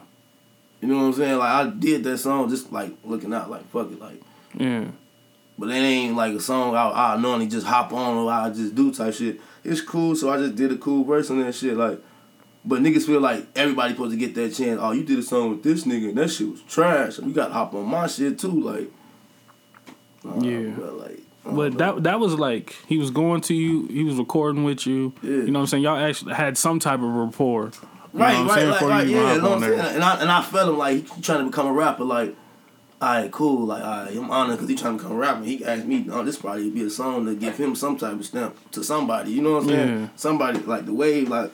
[0.81, 1.37] you know what I'm saying.
[1.37, 3.49] Like I did that song just like looking out.
[3.49, 3.99] Like fuck it.
[3.99, 4.21] Like
[4.55, 4.85] yeah,
[5.57, 8.75] but it ain't like a song I I normally just hop on or I just
[8.75, 9.39] do type shit.
[9.63, 11.75] It's cool, so I just did a cool verse on that shit.
[11.77, 11.99] Like.
[12.65, 14.79] But niggas feel like everybody supposed to get that chance.
[14.81, 17.17] Oh, you did a song with this nigga and that shit was trash.
[17.17, 18.57] And you gotta hop on my shit too.
[18.57, 18.89] Like,
[20.23, 20.69] nah, Yeah.
[20.69, 24.15] bro, like, but oh, that that was like he was going to you, he was
[24.15, 25.13] recording with you.
[25.21, 25.29] Yeah.
[25.29, 25.83] You know what I'm saying?
[25.83, 27.71] Y'all actually had some type of rapport
[28.13, 29.33] Right, know right, like, right, you yeah.
[29.33, 29.95] You know what I'm saying?
[29.95, 32.03] And I and I felt him like he trying to become a rapper.
[32.03, 32.35] Like,
[33.01, 33.65] all right, cool.
[33.65, 35.43] Like, all right, I'm honored because he trying to become a rapper.
[35.43, 38.23] He asked me, oh, this probably be a song to give him some type of
[38.23, 39.31] stamp to somebody.
[39.31, 39.99] You know what I'm saying?
[39.99, 40.07] Yeah.
[40.15, 41.51] Somebody like the wave, like.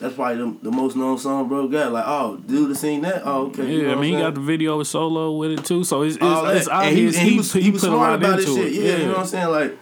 [0.00, 1.92] That's probably the, the most known song bro got.
[1.92, 3.22] Like, oh, dude, seen that?
[3.24, 3.70] Oh, okay.
[3.70, 6.02] you Yeah, know I mean, he got the video with solo with it too, so
[6.02, 6.56] it's it's, that.
[6.56, 8.46] it's And he, obvious and he was, he was put a smart lot about this
[8.54, 8.66] shit.
[8.66, 8.72] it.
[8.72, 9.48] Yeah, you know what I'm saying?
[9.48, 9.78] Like,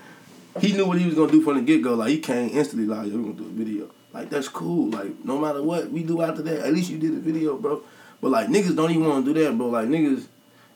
[0.61, 1.94] he knew what he was gonna do from the get go.
[1.94, 3.90] Like, he came instantly like, yo, we gonna do a video.
[4.12, 4.90] Like, that's cool.
[4.90, 7.81] Like, no matter what we do after that, at least you did a video, bro.
[8.20, 9.68] But like, niggas don't even want to do that, bro.
[9.68, 10.26] Like, niggas,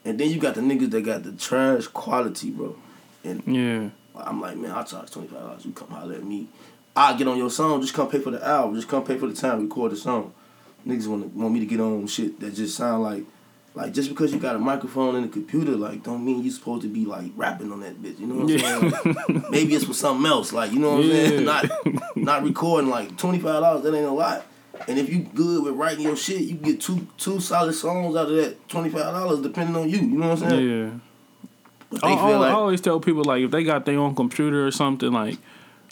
[0.04, 2.76] and then you got the niggas that got the trash quality, bro.
[3.24, 5.64] And Yeah, I'm like, man, I charge twenty five dollars.
[5.64, 6.46] You come holler at me.
[6.94, 7.80] I get on your song.
[7.80, 8.74] Just come pay for the album.
[8.76, 10.34] Just come pay for the time record the song.
[10.86, 13.24] Niggas want want me to get on shit that just sound like,
[13.74, 16.82] like just because you got a microphone and a computer, like don't mean you supposed
[16.82, 18.18] to be like rapping on that bitch.
[18.18, 19.14] You know what I'm saying?
[19.14, 20.52] Like, maybe it's for something else.
[20.52, 21.44] Like you know what I'm saying?
[21.46, 21.70] Not
[22.16, 23.82] not recording like twenty five dollars.
[23.84, 24.44] That ain't a lot.
[24.88, 28.28] And if you good with writing your shit, you get two two solid songs out
[28.28, 29.98] of that twenty five dollars, depending on you.
[29.98, 30.68] You know what I'm saying?
[30.68, 30.90] yeah.
[31.90, 33.98] But I, they I- feel I like always tell people like if they got their
[33.98, 35.38] own computer or something like.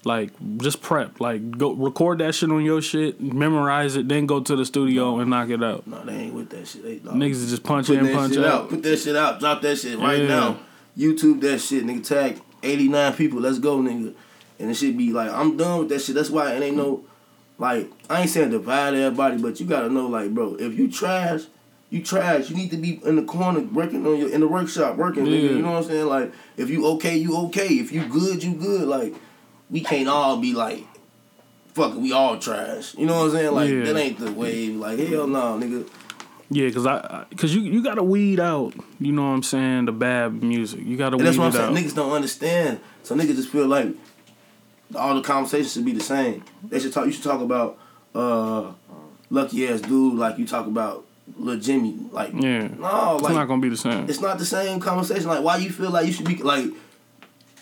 [0.04, 4.40] Like just prep, like go record that shit on your shit, memorize it, then go
[4.40, 5.86] to the studio and knock it out.
[5.86, 6.82] no, they ain't with that shit.
[6.82, 7.12] They, no.
[7.12, 8.68] Niggas is just punch Put in, that punch shit out.
[8.70, 9.40] Put that shit out.
[9.40, 10.26] Drop that shit right Yeah.
[10.26, 10.58] now.
[10.96, 12.06] YouTube that shit, nigga.
[12.06, 13.40] Tag eighty nine people.
[13.40, 14.14] Let's go, nigga.
[14.58, 16.14] And it should be like I'm done with that shit.
[16.14, 17.04] That's why it ain't no
[17.58, 21.42] like I ain't saying divide everybody, but you gotta know like, bro, if you trash,
[21.90, 22.48] you trash.
[22.48, 25.26] You need to be in the corner working on your in the workshop working.
[25.26, 25.42] Nigga.
[25.42, 25.50] Yeah.
[25.50, 26.06] You know what I'm saying?
[26.06, 27.66] Like if you okay, you okay.
[27.68, 28.88] If you good, you good.
[28.88, 29.14] Like
[29.70, 30.86] we can't all be like.
[31.74, 32.96] Fuck it, we all trash.
[32.96, 33.54] You know what I'm saying?
[33.54, 33.84] Like Yeah.
[33.84, 34.74] that ain't the wave.
[34.74, 35.88] Like hell no, nigga.
[36.50, 38.74] Yeah, cause I, I- cause you you gotta weed out.
[38.98, 39.84] You know what I'm saying?
[39.84, 40.80] The bad music.
[40.84, 41.76] You gotta And weed that's what I'm saying.
[41.76, 42.80] Niggas don't understand.
[43.04, 43.94] So niggas just feel like
[44.96, 46.42] all the conversations should be the same.
[46.64, 47.06] They should talk.
[47.06, 47.78] You should talk about
[48.16, 48.72] uh,
[49.30, 51.04] lucky ass dude like you talk about
[51.38, 51.96] Lil Jimmy.
[52.10, 52.66] Like Yeah.
[52.66, 54.10] no, like, it's not gonna be the same.
[54.10, 55.28] it's not the same conversation.
[55.28, 56.66] Like why you feel like you should be like.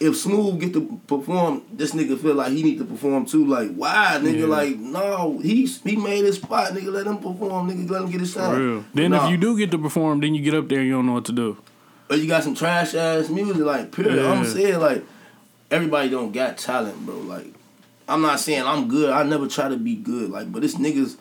[0.01, 3.45] If Smooth get to perform, this nigga feel like he need to perform too.
[3.47, 4.41] Like why, nigga?
[4.41, 4.47] Yeah.
[4.47, 6.93] Like no, he he made his spot, nigga.
[6.93, 7.91] Let him perform, nigga.
[7.91, 8.85] Let him get his sound.
[8.95, 9.25] Then Nah.
[9.25, 11.15] if you do get to perform, then you get up there and you don't know
[11.15, 11.57] what to do.
[12.11, 14.25] or you got some trash ass music, like period.
[14.25, 14.51] I'm Yeah.
[14.51, 15.05] saying like
[15.71, 17.17] everybody don't got talent, bro.
[17.19, 17.53] Like
[18.09, 19.11] I'm not saying I'm good.
[19.11, 21.17] I never try to be good, like, but it's niggas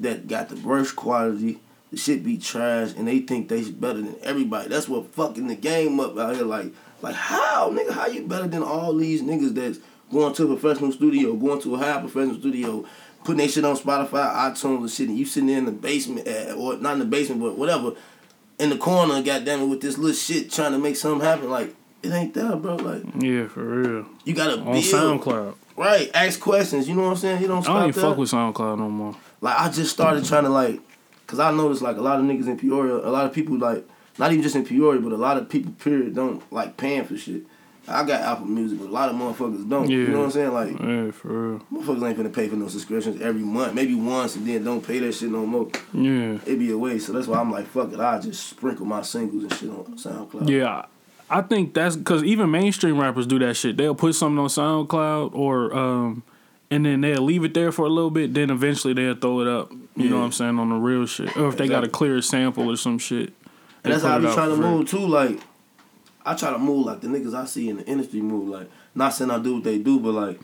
[0.00, 1.60] that got the worst quality.
[1.90, 4.68] The shit be trash, and they think they better than everybody.
[4.68, 6.44] That's what fucking the game up out here.
[6.44, 7.90] Like, like how nigga?
[7.92, 9.78] How you better than all these niggas that's
[10.12, 12.84] going to a professional studio, going to a high professional studio,
[13.24, 16.26] putting their shit on Spotify, iTunes, and shit, and you sitting there in the basement,
[16.26, 17.92] uh, or not in the basement, but whatever,
[18.58, 21.48] in the corner, goddamn it, with this little shit trying to make something happen.
[21.48, 22.76] Like, it ain't that, bro.
[22.76, 24.06] Like, Yeah, for real.
[24.24, 24.84] you gotta On build.
[24.84, 25.54] SoundCloud.
[25.76, 26.88] Right, ask questions.
[26.88, 27.40] You know what I'm saying?
[27.42, 28.08] You don't I don't even that.
[28.08, 29.14] fuck with SoundCloud no more.
[29.40, 30.80] Like I just started trying to like,
[31.26, 33.86] cause I noticed like a lot of niggas in Peoria, a lot of people like,
[34.18, 37.16] not even just in Peoria, but a lot of people period don't like paying for
[37.16, 37.42] shit.
[37.88, 39.88] I got Apple Music, but a lot of motherfuckers don't.
[39.88, 40.52] You know what I'm saying?
[40.52, 41.60] Like Yeah, for real.
[41.72, 44.98] motherfuckers ain't gonna pay for no subscriptions every month, maybe once, and then don't pay
[45.00, 45.68] that shit no more.
[45.92, 46.38] Yeah.
[46.46, 47.06] It be a waste.
[47.06, 47.98] So that's why I'm like, fuck it.
[48.00, 50.48] I just sprinkle my singles and shit on SoundCloud.
[50.48, 50.84] Yeah.
[51.28, 53.76] I think that's because even mainstream rappers do that shit.
[53.76, 56.22] They'll put something on SoundCloud or um
[56.72, 59.48] and then they'll leave it there for a little bit, then eventually they'll throw it
[59.48, 59.72] up.
[59.96, 61.36] You know what I'm saying, on the real shit.
[61.36, 63.32] Or if they got a clear sample or some shit.
[63.84, 64.64] And that's how I be trying to free.
[64.66, 64.98] move too.
[65.06, 65.38] Like,
[66.24, 68.48] I try to move like the niggas I see in the industry move.
[68.48, 70.40] Like, not saying I do what they do, but like,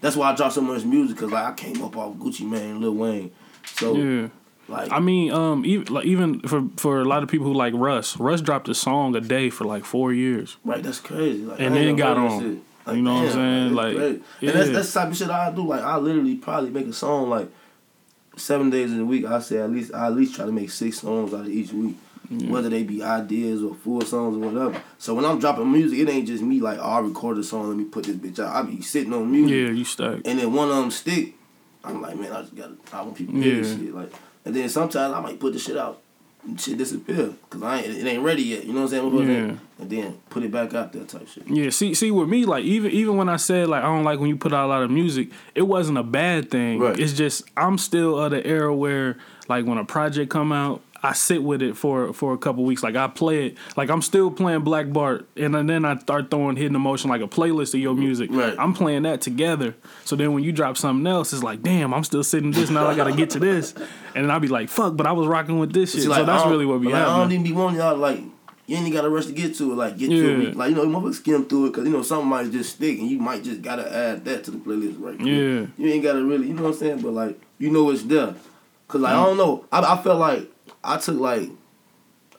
[0.00, 2.80] that's why I drop so much music because like I came up off Gucci Mane,
[2.80, 3.30] Lil Wayne.
[3.66, 4.28] So Yeah.
[4.68, 7.74] like, I mean, um, even like even for for a lot of people who like
[7.76, 10.56] Russ, Russ dropped a song a day for like four years.
[10.64, 11.44] right, that's crazy.
[11.44, 12.62] Like, And I then got on.
[12.86, 13.74] Like, You know what I'm saying?
[13.74, 14.02] Like, yeah.
[14.04, 14.22] and
[14.58, 15.66] that's that's the type of shit I do.
[15.66, 17.48] Like, I literally probably make a song like
[18.36, 19.26] seven days in a week.
[19.26, 21.72] I say at least I at least try to make six songs out of each
[21.72, 21.96] week.
[22.30, 24.82] Whether they be ideas or full songs or whatever.
[24.98, 27.68] So when I'm dropping music, it ain't just me like, oh, I record a song,
[27.68, 28.54] let me put this bitch out.
[28.54, 29.56] I be sitting on music.
[29.56, 30.20] Yeah, you stuck.
[30.26, 31.34] and then one of them stick,
[31.84, 33.78] I'm like, man, I just gotta, I want people to hear this Yeah.
[33.78, 33.94] shit.
[33.94, 34.12] Like,
[34.44, 36.02] and then sometimes I might put the shit out,
[36.44, 38.64] and shit disappear, cause I ain't, it ain't ready yet.
[38.64, 39.28] You know what I'm saying?
[39.48, 39.54] Yeah.
[39.80, 41.44] And then put it back out there type shit.
[41.48, 44.18] Yeah, see, see, with me, like even even when I said like I don't like
[44.20, 46.78] when you put out a lot of music, it wasn't a bad thing.
[46.78, 46.98] Right.
[46.98, 49.16] It's just I'm still of the era where
[49.48, 52.82] like when a project come out, I sit with it for for a couple weeks.
[52.82, 56.56] Like I play it, like I'm still playing Black Bart, and then I start throwing
[56.56, 58.30] hidden emotion like a playlist of your mm, music.
[58.32, 58.54] Right.
[58.58, 59.76] I'm playing that together.
[60.04, 62.86] So then when you drop something else, it's like, damn, I'm still sitting this now.
[62.86, 63.74] I gotta get to this,
[64.14, 66.02] and then I'll be like, fuck, but I was rocking with this shit.
[66.02, 68.20] See, so that's really what be like, I don't even be wanting y'all like.
[68.66, 69.76] You ain't got to rush to get to it.
[69.76, 70.22] Like get Yeah.
[70.24, 70.56] to it.
[70.56, 72.98] Like you know, you motherfuckers skim through it because you know something might just stick,
[72.98, 75.16] and you might just gotta add that to the playlist right.
[75.16, 75.26] quick.
[75.26, 75.66] Yeah.
[75.78, 77.00] You ain't gotta really, you know what I'm saying?
[77.00, 78.34] But like you know it's there.
[78.88, 79.24] Cause like I mm.
[79.24, 80.50] don't know, I, I felt like
[80.82, 81.50] I took like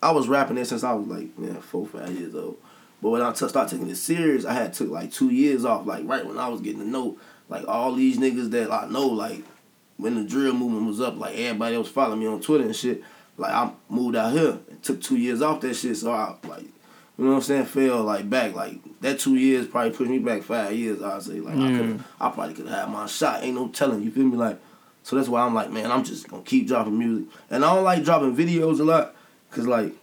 [0.01, 2.57] I was rapping it since I was like yeah four five years old.
[3.01, 5.85] But when I t- started taking it serious, I had took like two years off.
[5.85, 9.07] Like right when I was getting to know like all these niggas that I know
[9.07, 9.43] like
[9.97, 13.03] when the drill movement was up, like everybody was following me on Twitter and shit.
[13.37, 16.63] Like I moved out here and took two years off that shit, so I like
[17.17, 20.19] you know what I'm saying, fell like back like that two years probably pushed me
[20.19, 21.01] back five years.
[21.01, 23.43] I'd say like I could I probably could have had my shot.
[23.43, 24.03] Ain't no telling.
[24.03, 24.37] You feel me?
[24.37, 24.59] Like
[25.03, 27.83] so that's why I'm like man, I'm just gonna keep dropping music, and I don't
[27.83, 29.15] like dropping videos a lot,
[29.51, 29.93] cause like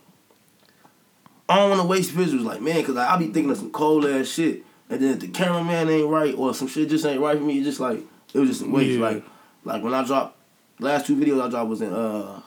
[1.49, 2.45] I don't want to waste visuals.
[2.45, 5.21] Like man, cause like, I be thinking of some cold ass shit, and then if
[5.21, 8.01] the cameraman ain't right or some shit just ain't right for me, it's just like
[8.35, 8.99] it was just a waste.
[8.99, 9.07] Yeah.
[9.07, 9.25] Like
[9.65, 10.37] like when I dropped
[10.79, 12.41] last two videos I dropped was in uh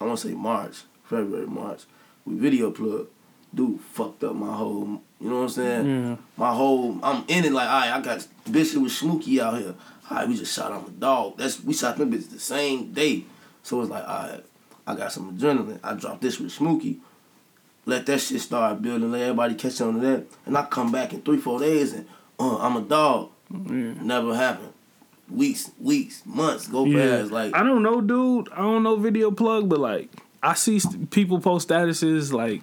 [0.00, 1.84] I want to say March, February, March.
[2.24, 3.06] We video plug.
[3.54, 5.86] Dude fucked up my whole, you know what I'm saying?
[5.86, 6.16] Yeah.
[6.36, 9.74] My whole, I'm in it like, all right, I got Bishop with Smokey out here.
[10.10, 11.36] All right, we just shot on a dog.
[11.38, 13.24] That's we shot them bitches the same day.
[13.62, 14.44] So it's like, all right,
[14.86, 15.80] I got some adrenaline.
[15.82, 16.98] I dropped this with Smokey.
[17.86, 19.10] Let that shit start building.
[19.12, 20.26] Let everybody catch on to that.
[20.44, 22.06] And I come back in three, four days and
[22.38, 23.30] uh, I'm a dog.
[23.50, 23.94] Yeah.
[24.02, 24.72] Never happened.
[25.30, 27.18] Weeks, weeks, months go Yeah.
[27.18, 27.30] past.
[27.32, 28.48] Like I don't know, dude.
[28.52, 30.08] I don't know video plug, but like
[30.42, 32.62] I see st- people post statuses like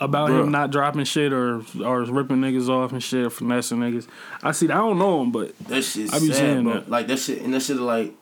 [0.00, 0.42] about Bruh.
[0.44, 4.06] him not dropping shit or or ripping niggas off and shit, or finessing niggas.
[4.42, 4.66] I see.
[4.70, 6.12] I don't know him, but That shit.
[6.12, 6.74] I be sad, saying bro.
[6.74, 6.88] that.
[6.90, 8.14] Like that shit, and that shit like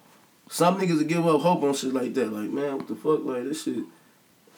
[0.50, 2.32] some niggas will give up hope on shit like that.
[2.32, 3.24] Like man, what the fuck?
[3.24, 3.84] Like this shit.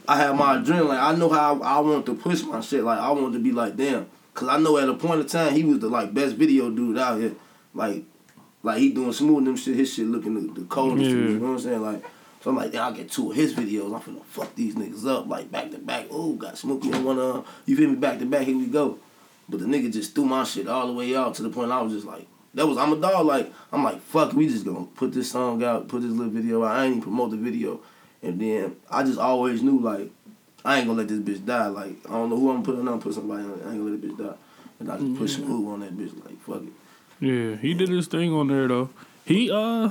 [0.09, 0.99] I have my adrenaline.
[1.01, 2.83] I know how I want to push my shit.
[2.83, 5.53] Like I want to be like damn, cause I know at a point in time
[5.55, 7.35] he was the like best video dude out here.
[7.75, 8.05] Like,
[8.63, 9.77] like he doing smooth and them shit.
[9.77, 11.11] His shit looking the, the coldest.
[11.11, 11.17] Yeah.
[11.17, 11.83] You know what I'm saying?
[11.83, 12.05] Like.
[12.43, 13.95] So I'm like, then I'll get two of his videos.
[13.95, 16.07] I'm finna fuck these niggas up, like back to back.
[16.11, 17.45] Oh, got Smokey on one of 'em.
[17.67, 17.97] You feel me?
[17.97, 18.99] Back to back, here we go.
[19.49, 21.83] But the nigga just threw my shit all the way out to the point I
[21.83, 23.27] was just like, that was I'm a dog.
[23.27, 26.65] Like I'm like, fuck, we just gonna put this song out, put this little video
[26.65, 26.77] out.
[26.77, 27.81] I ain't even promote the video,
[28.23, 30.11] and then I just always knew like,
[30.65, 31.67] I ain't gonna let this bitch die.
[31.67, 33.51] Like I don't know who I'm putting on, put somebody on.
[33.51, 34.35] I ain't gonna let this bitch die.
[34.79, 36.15] And I just put some move on that bitch.
[36.25, 36.73] Like fuck it.
[37.21, 38.89] yeah, he did his thing on there though.
[39.27, 39.91] He uh,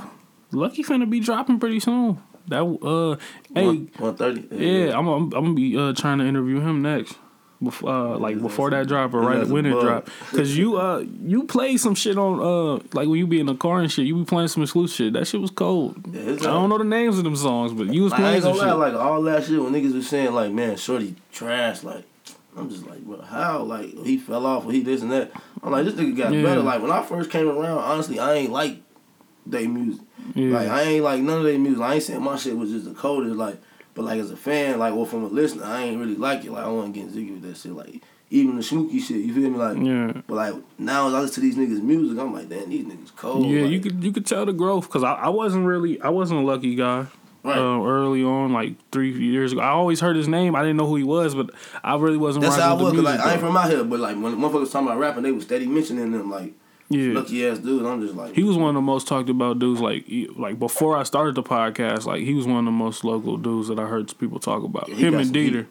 [0.50, 2.18] lucky finna be dropping pretty soon.
[2.48, 3.16] That uh,
[3.54, 4.46] hey, one thirty.
[4.50, 7.16] yeah, I'm I'm, I'm gonna be uh trying to interview him next.
[7.62, 11.42] Before, uh, like before that drop or right when it drop, cause you uh you
[11.44, 14.16] play some shit on uh like when you be in the car and shit, you
[14.16, 15.12] be playing some exclusive shit.
[15.12, 16.02] That shit was cold.
[16.10, 18.56] Yeah, I don't know the names of them songs, but you was Like, playing some
[18.56, 18.76] lie, shit.
[18.78, 22.04] like all that shit when niggas was saying like, man, Shorty trash, like
[22.56, 23.62] I'm just like, bro, how?
[23.64, 25.30] Like he fell off or he this and that.
[25.62, 26.42] I'm like, this nigga got Yeah.
[26.42, 26.62] better.
[26.62, 28.78] Like when I first came around, honestly, I ain't like
[29.50, 30.02] they music.
[30.34, 30.54] Yeah.
[30.58, 31.82] Like I ain't like none of their music.
[31.82, 33.58] I ain't saying my shit was just the coldest, like
[33.94, 36.52] but like as a fan, like or from a listener, I ain't really like it.
[36.52, 37.72] Like I wasn't getting jiggy with that shit.
[37.72, 39.58] Like even the Smokey shit, you feel me?
[39.58, 40.22] Like Yeah.
[40.26, 43.14] but like now as I listen to these niggas' music, I'm like, damn, these niggas
[43.16, 43.46] cold.
[43.46, 46.08] Yeah, like, you could you could tell the growth because I, I wasn't really I
[46.10, 47.06] wasn't a lucky guy.
[47.42, 47.56] Right.
[47.56, 50.54] Uh, early on, like three years ago, I always heard his name.
[50.54, 51.48] I didn't know who he was, but
[51.82, 52.42] I really wasn't.
[52.44, 52.80] That's how I was.
[52.80, 53.18] the 'cause, music.
[53.18, 55.44] like I ain't from out here, but like when motherfuckers talking about rapping, they was
[55.44, 56.52] steady mentioning them like
[56.90, 57.86] yeah, lucky ass dude.
[57.86, 59.80] I'm just like he was one of the most talked about dudes.
[59.80, 60.04] Like
[60.36, 63.68] like before I started the podcast, like he was one of the most local dudes
[63.68, 64.88] that I heard people talk about.
[64.88, 65.32] Yeah, Him and.
[65.32, 65.66] Dieter,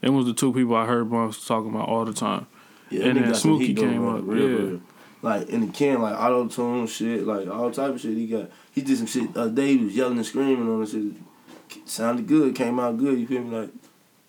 [0.00, 2.46] it was the two people I heard most talking about all the time.
[2.88, 4.56] Yeah, And then Smokey came on, up, real, yeah.
[4.56, 4.80] real.
[5.20, 8.16] Like in the can, like auto tune shit, like all type of shit.
[8.16, 9.36] He got he did some shit.
[9.36, 11.86] Uh, day he was yelling and screaming on the shit.
[11.86, 13.18] Sounded good, came out good.
[13.18, 13.58] You feel me?
[13.58, 13.70] Like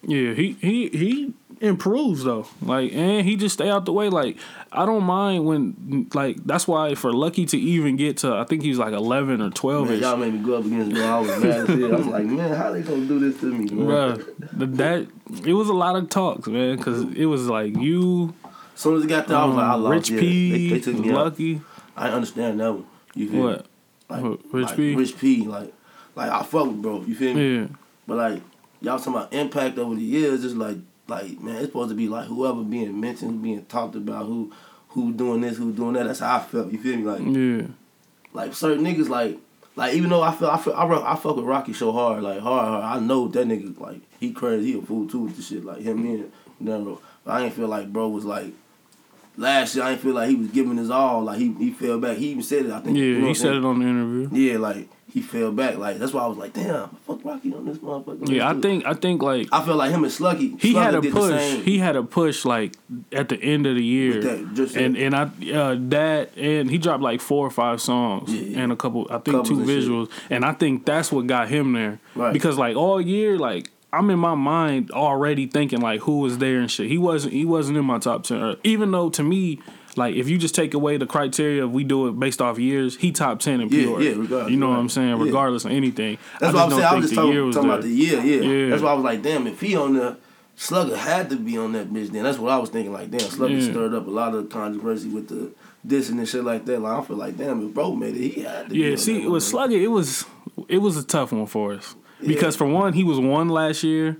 [0.03, 2.47] Yeah, he he he improves though.
[2.61, 4.09] Like, and he just stay out the way.
[4.09, 4.37] Like,
[4.71, 8.63] I don't mind when like that's why for Lucky to even get to I think
[8.63, 11.01] he's like eleven or twelve man, y'all made me go up against me.
[11.01, 11.95] I was mad as hell.
[11.95, 14.17] I'm like, man, how they gonna do this to me, man?
[14.17, 15.07] Bruh, that
[15.45, 18.33] it was a lot of talks, man, because it was like you,
[18.73, 19.91] As soon as it got there, I was like, I um, lost.
[19.91, 20.19] Rich yeah.
[20.19, 21.15] P, They, they took me out.
[21.15, 21.61] Lucky,
[21.95, 22.85] I understand that one.
[23.13, 23.65] You feel what?
[24.09, 24.95] Like, Rich like, P?
[24.95, 25.43] Rich P.
[25.43, 25.73] Like,
[26.15, 27.03] like I fuck with bro.
[27.03, 27.55] You feel me?
[27.59, 27.67] Yeah,
[28.07, 28.41] But like
[28.81, 32.07] y'all talking about impact over the years, just like like man, it's supposed to be
[32.07, 34.53] like whoever being mentioned, being talked about, who
[34.89, 36.05] who doing this, who doing that.
[36.05, 36.71] That's how I felt.
[36.71, 37.03] You feel me?
[37.03, 37.67] Like yeah,
[38.33, 39.37] like certain niggas like
[39.75, 42.23] like even though I feel I feel I, rock, I fuck with Rocky so hard,
[42.23, 42.83] like hard, hard.
[42.83, 45.65] I know that nigga like he crazy, he a fool too with the shit.
[45.65, 46.31] Like him and.
[47.25, 48.53] But I ain't feel like bro was like
[49.35, 49.83] last year.
[49.83, 51.23] I ain't feel like he was giving his all.
[51.23, 52.17] Like he he fell back.
[52.17, 52.71] He even said it.
[52.71, 52.97] I think.
[52.97, 53.03] yeah.
[53.03, 54.29] you know He said it on the interview.
[54.31, 55.77] Yeah, like he fell back.
[55.77, 58.29] Like that's why I was like, damn, fuck Rocky on this motherfucker.
[58.29, 58.71] Yeah, I Let's do it.
[58.71, 60.59] think I think like I feel like him and Sluggy.
[60.61, 61.53] he Sluggy had a push.
[61.63, 62.75] He had a push like
[63.13, 65.23] at the end of the year, that, just and and I
[65.53, 68.59] uh, that and he dropped like four or five songs Yeah.
[68.59, 69.07] and a couple.
[69.09, 69.83] I think Covers two and shit.
[69.83, 71.99] visuals, and I think that's what got him there.
[72.13, 72.33] Right.
[72.33, 76.59] Because like all year, like I'm in my mind already thinking like who was there
[76.59, 76.89] and shit.
[76.89, 77.31] He wasn't.
[77.33, 78.57] He wasn't in my top ten.
[78.65, 79.61] Even though to me.
[79.95, 82.95] Like if you just take away the criteria of we do it based off years,
[82.97, 84.01] he top ten in Yeah, pure.
[84.01, 84.79] yeah, regardless, You know what.
[84.79, 85.17] I'm saying?
[85.17, 85.23] Yeah.
[85.23, 86.17] Regardless of anything.
[86.39, 86.83] That's I what I'm saying.
[86.83, 88.41] I was just think the year talking, talking about the year, yeah.
[88.41, 88.69] Yeah.
[88.69, 90.17] That's why I was like, damn, if he on the
[90.57, 92.93] Slugger had to be on that bitch, then that's what I was thinking.
[92.93, 93.71] Like, damn, Slugger Yeah.
[93.71, 95.51] stirred up a lot of controversy with the
[95.85, 96.79] dissing and shit like that.
[96.81, 98.71] Like, I feel like, damn, if bro made it, he had to.
[98.73, 99.75] be Yeah, see, was Slugger.
[99.75, 100.25] It was
[100.69, 104.17] it was a tough one for us because for one, he was one last year,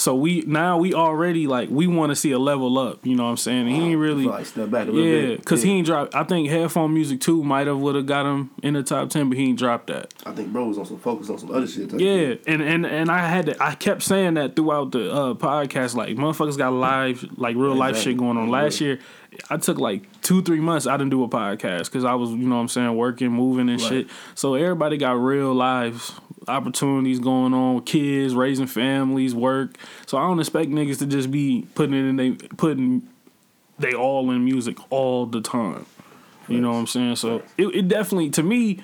[0.00, 3.04] so we now we already like we want to see a level up.
[3.04, 3.66] You know what I'm saying?
[3.66, 4.24] And he ain't really.
[4.44, 5.38] step back a little Yeah, bit.
[5.40, 5.72] because Yeah.
[5.72, 6.14] he ain't dropped.
[6.14, 9.28] I think Headphone Music too might have would have got him in the top ten,
[9.28, 10.14] but he ain't dropped that.
[10.24, 11.92] I think bro was on some focus on some other shit.
[11.94, 12.44] Yeah, shit.
[12.46, 15.94] and and and I had to, I kept saying that throughout the uh, podcast.
[15.96, 18.48] Like motherfuckers got live, like real life shit going on.
[18.50, 19.00] Last year,
[19.50, 20.86] I took like two three months.
[20.86, 23.68] I didn't do a podcast because I was, you know, what I'm saying, working, moving
[23.68, 23.88] and Right.
[23.88, 24.06] shit.
[24.36, 26.12] So everybody got real lives,
[26.48, 29.76] opportunities going on with kids, raising families, work.
[30.06, 33.08] So I don't expect niggas to just be putting it in they putting
[33.78, 35.86] they all in music all the time.
[36.48, 37.16] You know what I'm saying?
[37.16, 38.82] So it, it definitely to me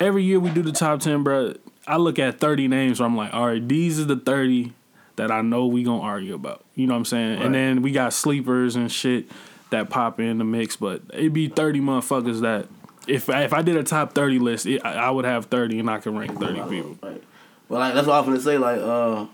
[0.00, 1.54] every year we do the top 10, bro,
[1.86, 4.72] I look at 30 names where I'm like, all right, these are the 30
[5.16, 6.64] that I know we to argue about.
[6.74, 7.36] You know what I'm saying?
[7.36, 7.46] Right.
[7.46, 9.26] And then we got sleepers and shit
[9.70, 12.68] that pop in the mix, but it'd be 30 motherfuckers that
[13.08, 15.78] if I, if I did a top 30 list, it, I I would have 30
[15.80, 16.96] and I can rank 30 people.
[17.02, 17.22] Right.
[17.68, 18.58] But like that's what I'm gonna say.
[18.58, 19.26] Like, uh,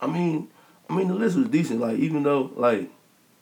[0.00, 0.48] I mean,
[0.90, 1.80] I mean the list was decent.
[1.80, 2.90] Like, even though like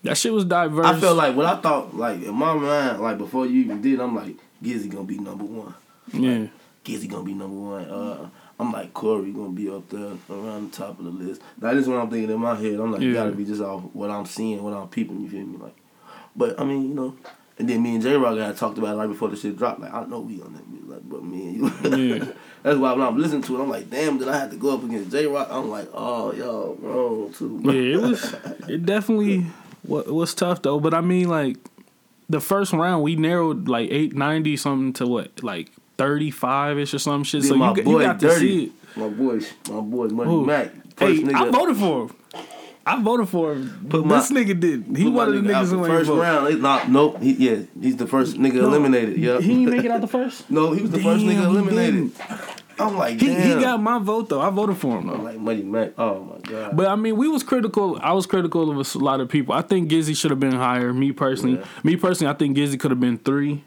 [0.03, 0.87] That shit was diverse.
[0.87, 4.01] I felt like what I thought, like in my mind, like before you even did,
[4.01, 5.75] I'm like Gizzy gonna be number one.
[6.12, 6.46] yeah.
[6.85, 7.85] Gizzy gonna be number one.
[7.85, 11.40] Uh, I'm like Corey gonna be up there around the top of the list.
[11.59, 12.75] That is what I'm thinking in my head.
[12.79, 13.12] I'm like, Yeah.
[13.14, 15.20] gotta be just off what I'm seeing, what I'm peeping.
[15.23, 15.57] You feel me?
[15.57, 15.77] Like,
[16.37, 17.16] but I mean, you know.
[17.61, 19.81] And then me and J Rock got talked about it right before the shit dropped.
[19.81, 22.16] Like I know we on that music, like, but me and you.
[22.18, 22.25] Yeah.
[22.62, 24.73] That's why when I'm listening to it, I'm like, damn, did I have to go
[24.75, 25.49] up against J Rock?
[25.51, 27.61] I'm like, oh, yo, bro, too.
[27.62, 28.35] Yeah, it was.
[28.68, 29.46] It definitely
[29.87, 30.81] wa- was tough though.
[30.81, 31.59] But I mean, like
[32.31, 36.94] the first round, we narrowed like eight ninety something to what, like thirty five ish
[36.94, 37.42] or some shit.
[37.42, 38.73] Then so my you, boy you got to see it.
[38.96, 40.44] my boy, my boy Money?
[40.46, 41.35] Mac, Hey, nigga.
[41.35, 42.16] I voted for him.
[42.98, 43.87] I voted for him.
[43.88, 44.96] Put my- this nigga did.
[44.96, 46.20] He one of the niggas the who ain't first vote.
[46.20, 46.62] round.
[46.62, 47.20] Not, nope.
[47.20, 49.16] He, yeah, he's the first nigga No, eliminated.
[49.18, 50.50] Yeah, He didn't make it out the first.
[50.50, 52.12] no, he was the first nigga eliminated.
[52.79, 53.59] I'm like, He, damn.
[53.59, 54.40] he got my vote though.
[54.40, 55.24] I voted for him I'm though.
[55.24, 55.92] like Money Mac.
[55.98, 56.76] Oh my god.
[56.76, 57.98] But I mean, we was critical.
[58.00, 59.55] I was critical of a lot of people.
[59.55, 60.92] I think Gizzy should have been higher.
[60.94, 61.64] Me personally, Yeah.
[61.85, 63.64] me personally, I think Gizzy could have been three.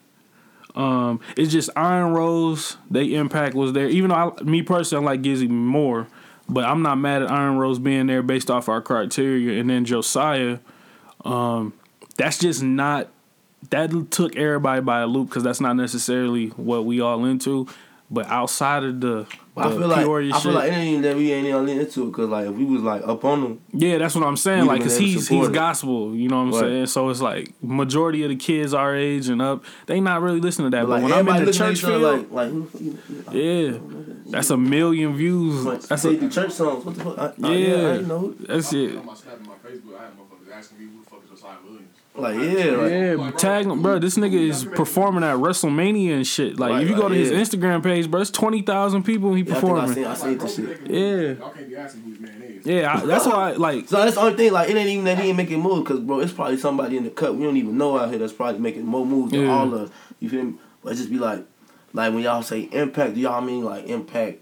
[0.76, 2.78] Um, it's just Iron Rose.
[2.90, 3.88] They impact was there.
[3.88, 6.08] Even though I, me personally, I like Gizzy more,
[6.54, 9.60] but I'm not mad at Iron Rose being there based off our criteria.
[9.60, 10.60] And then Josiah,
[11.26, 11.74] um,
[12.18, 13.10] that's just not.
[13.70, 17.68] That took everybody by a loop because that's not necessarily what we all into.
[18.14, 20.88] But outside of the, But I feel like Peoria I feel shit- like it ain't
[20.90, 23.42] even that we ain't even into it because like if we was like up on
[23.42, 24.66] them, Yeah, that's what I'm saying.
[24.68, 25.52] Like, cause he's he's it.
[25.54, 26.16] gospel.
[26.16, 26.60] You know what I'm Right.
[26.60, 26.86] saying?
[26.88, 30.70] So it's like majority of the kids our age and up, they not really listening
[30.70, 30.84] to that.
[30.84, 32.98] but, But, like when I'm in the church each field, like like who you-
[33.32, 33.78] you- yeah,
[34.28, 35.66] that's a million views.
[35.66, 36.86] Like, That's say a the church songs.
[36.86, 37.18] What the fuck?
[37.18, 37.68] I, I, Yeah.
[37.68, 38.34] yeah, I didn't know.
[38.42, 38.96] that's it.
[38.98, 41.30] On my Snap and my Facebook, I had motherfuckers asking me who the fuck is
[41.32, 41.93] Josiah Williams.
[42.16, 43.98] Like yeah, like, Yeah, tag him, bro.
[43.98, 46.60] This nigga is performing at WrestleMania and shit.
[46.60, 47.40] Like, Right, if you go to his yeah.
[47.40, 49.94] Instagram page, bro, it's twenty thousand people he yeah I think I performing.
[49.96, 50.82] seen I seen this shit.
[50.92, 51.00] Yeah.
[51.44, 52.66] Y'all can't be asking who his man is.
[52.68, 53.52] Yeah, I, that's why.
[53.54, 54.52] Like, So that's the only thing.
[54.54, 57.04] Like it ain't even that he ain't making moves because bro, it's probably somebody in
[57.04, 59.52] the cut we don't even know out here that's probably making more moves than Yeah.
[59.52, 60.54] all of You feel me?
[60.84, 61.44] But just be like,
[61.94, 64.38] like when y'all say impact, do y'all mean like impact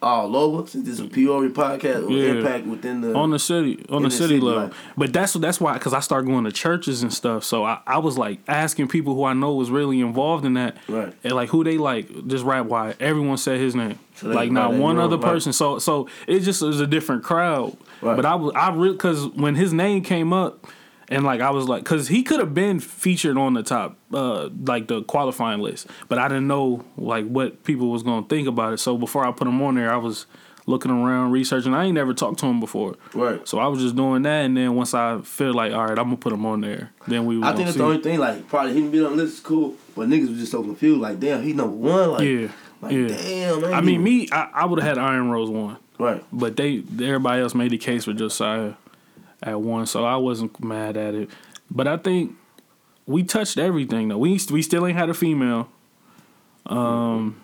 [0.00, 0.66] all over?
[0.68, 2.32] Since this is a Peoria podcast, or Yeah.
[2.34, 4.62] impact within the on the city on the the city city, level.
[4.64, 7.44] like- but that's that's why because I started going to churches and stuff.
[7.44, 10.76] So I, I was like asking people who I know was really involved in that,
[10.88, 11.12] Right.
[11.24, 14.72] And like who they like just rap why everyone said his name, So like not
[14.74, 15.24] one other right.
[15.32, 15.52] person.
[15.52, 17.76] So so it just was a different crowd.
[18.00, 18.14] Right.
[18.16, 20.66] But I was I really because when his name came up.
[21.10, 24.50] And like I was like, cause he could have been featured on the top, uh,
[24.66, 28.74] like the qualifying list, but I didn't know like what people was gonna think about
[28.74, 28.78] it.
[28.78, 30.26] So before I put him on there, I was
[30.66, 31.72] looking around, researching.
[31.72, 33.46] I ain't never talked to him before, Right.
[33.48, 36.04] so I was just doing that, and then once I feel like, all right, I'm
[36.04, 36.90] gonna put him on there.
[37.06, 37.42] Then we.
[37.42, 38.18] I think that's the only thing.
[38.18, 41.00] Like probably he be on this is cool, but niggas was just so confused.
[41.00, 42.10] Like damn, he number one.
[42.12, 42.48] Like Yeah,
[42.82, 43.08] like yeah.
[43.08, 43.64] damn.
[43.72, 46.22] I mean, me, I, I would have had Iron Rose one, Right.
[46.30, 48.74] but they, everybody else made the case for Josiah
[49.42, 51.30] at once, so I wasn't mad at it.
[51.70, 52.34] But I think
[53.06, 54.18] we touched everything though.
[54.18, 55.68] We we still ain't had a female.
[56.66, 57.40] Um,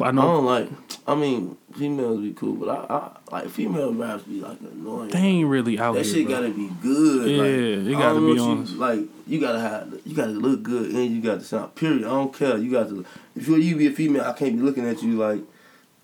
[0.00, 0.68] I I know don't like.
[1.08, 3.10] I mean, females be cool, but I, I
[3.42, 5.10] like female raps be like annoying.
[5.10, 6.14] they ain't really out That here.
[6.14, 6.34] shit bro.
[6.34, 7.30] gotta be good.
[7.30, 7.36] Yeah,
[7.82, 8.72] like, it gotta be honest.
[8.72, 11.74] You, like you gotta have, you gotta look good, and you got to sound.
[11.76, 12.04] Period.
[12.04, 12.58] I don't care.
[12.58, 13.04] You got to.
[13.36, 15.40] If you you be a female, I can't be looking at you like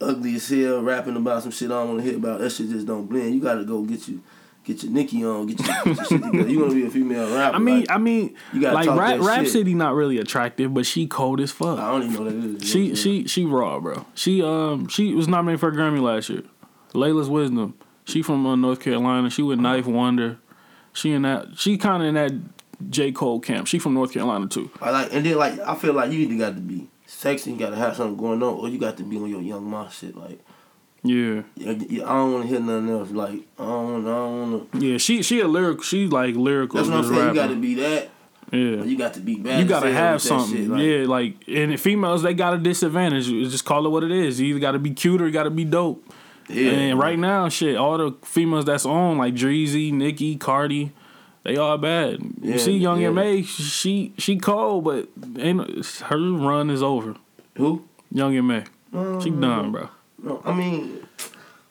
[0.01, 2.41] ugly as hell, rapping about some shit I don't want to hear about.
[2.41, 3.35] That shit just don't blend.
[3.35, 4.23] You gotta go get you.
[4.65, 6.49] Get your Nicki on, get your, get your shit together.
[6.49, 7.57] You want to be a female rapper?
[7.57, 9.47] I mean, like, I mean, you gotta like Rap, Rap.
[9.47, 11.79] City not really attractive, but she cold as fuck.
[11.79, 12.71] I don't even know that is.
[12.71, 14.07] She You know what I'm she she raw, bro.
[14.15, 16.43] She um she was nominated for a Grammy last year.
[16.95, 17.75] Laila's Wisdom.
[18.05, 19.31] She from uh, North Carolina.
[19.31, 20.39] She with 9th Wonder.
[20.93, 21.57] She in that.
[21.59, 22.33] She kind of in that
[22.91, 23.67] J Cole camp.
[23.67, 24.71] She from North Carolina too.
[24.81, 27.59] I like, and then like I feel like you either got to be sexy, you
[27.59, 29.91] got to have something going on, or you got to be on your Young M.A.
[29.91, 30.17] shit.
[30.17, 30.41] Like,
[31.05, 33.11] Yeah, yeah, I don't want to hear nothing else.
[33.11, 34.79] Like, I don't, I don't want to.
[34.87, 34.99] yeah.
[34.99, 35.83] She she a lyric.
[35.83, 36.77] She like lyrical.
[36.77, 37.29] That's what I'm saying.
[37.29, 38.11] You got to be that.
[38.53, 38.85] Yeah.
[38.85, 39.61] you got to be bad.
[39.61, 41.07] You gotta have something, shit, like- yeah.
[41.07, 43.27] Like, and females, they got a disadvantage.
[43.27, 44.39] Just call it what it is.
[44.41, 46.05] You either got to be cute or you got to be dope.
[46.49, 46.71] Yeah.
[46.73, 50.93] And right now, shit, all the females that's on, like Dreezy, Nicki, Cardi,
[51.45, 52.19] they all bad.
[52.43, 53.09] Yeah, you see, Young yeah.
[53.09, 57.17] M.A., she she cold, but ain't her run is over.
[57.57, 57.85] Who?
[58.11, 59.89] Young M.A., No, she um, done, bro.
[60.23, 61.07] No, I mean,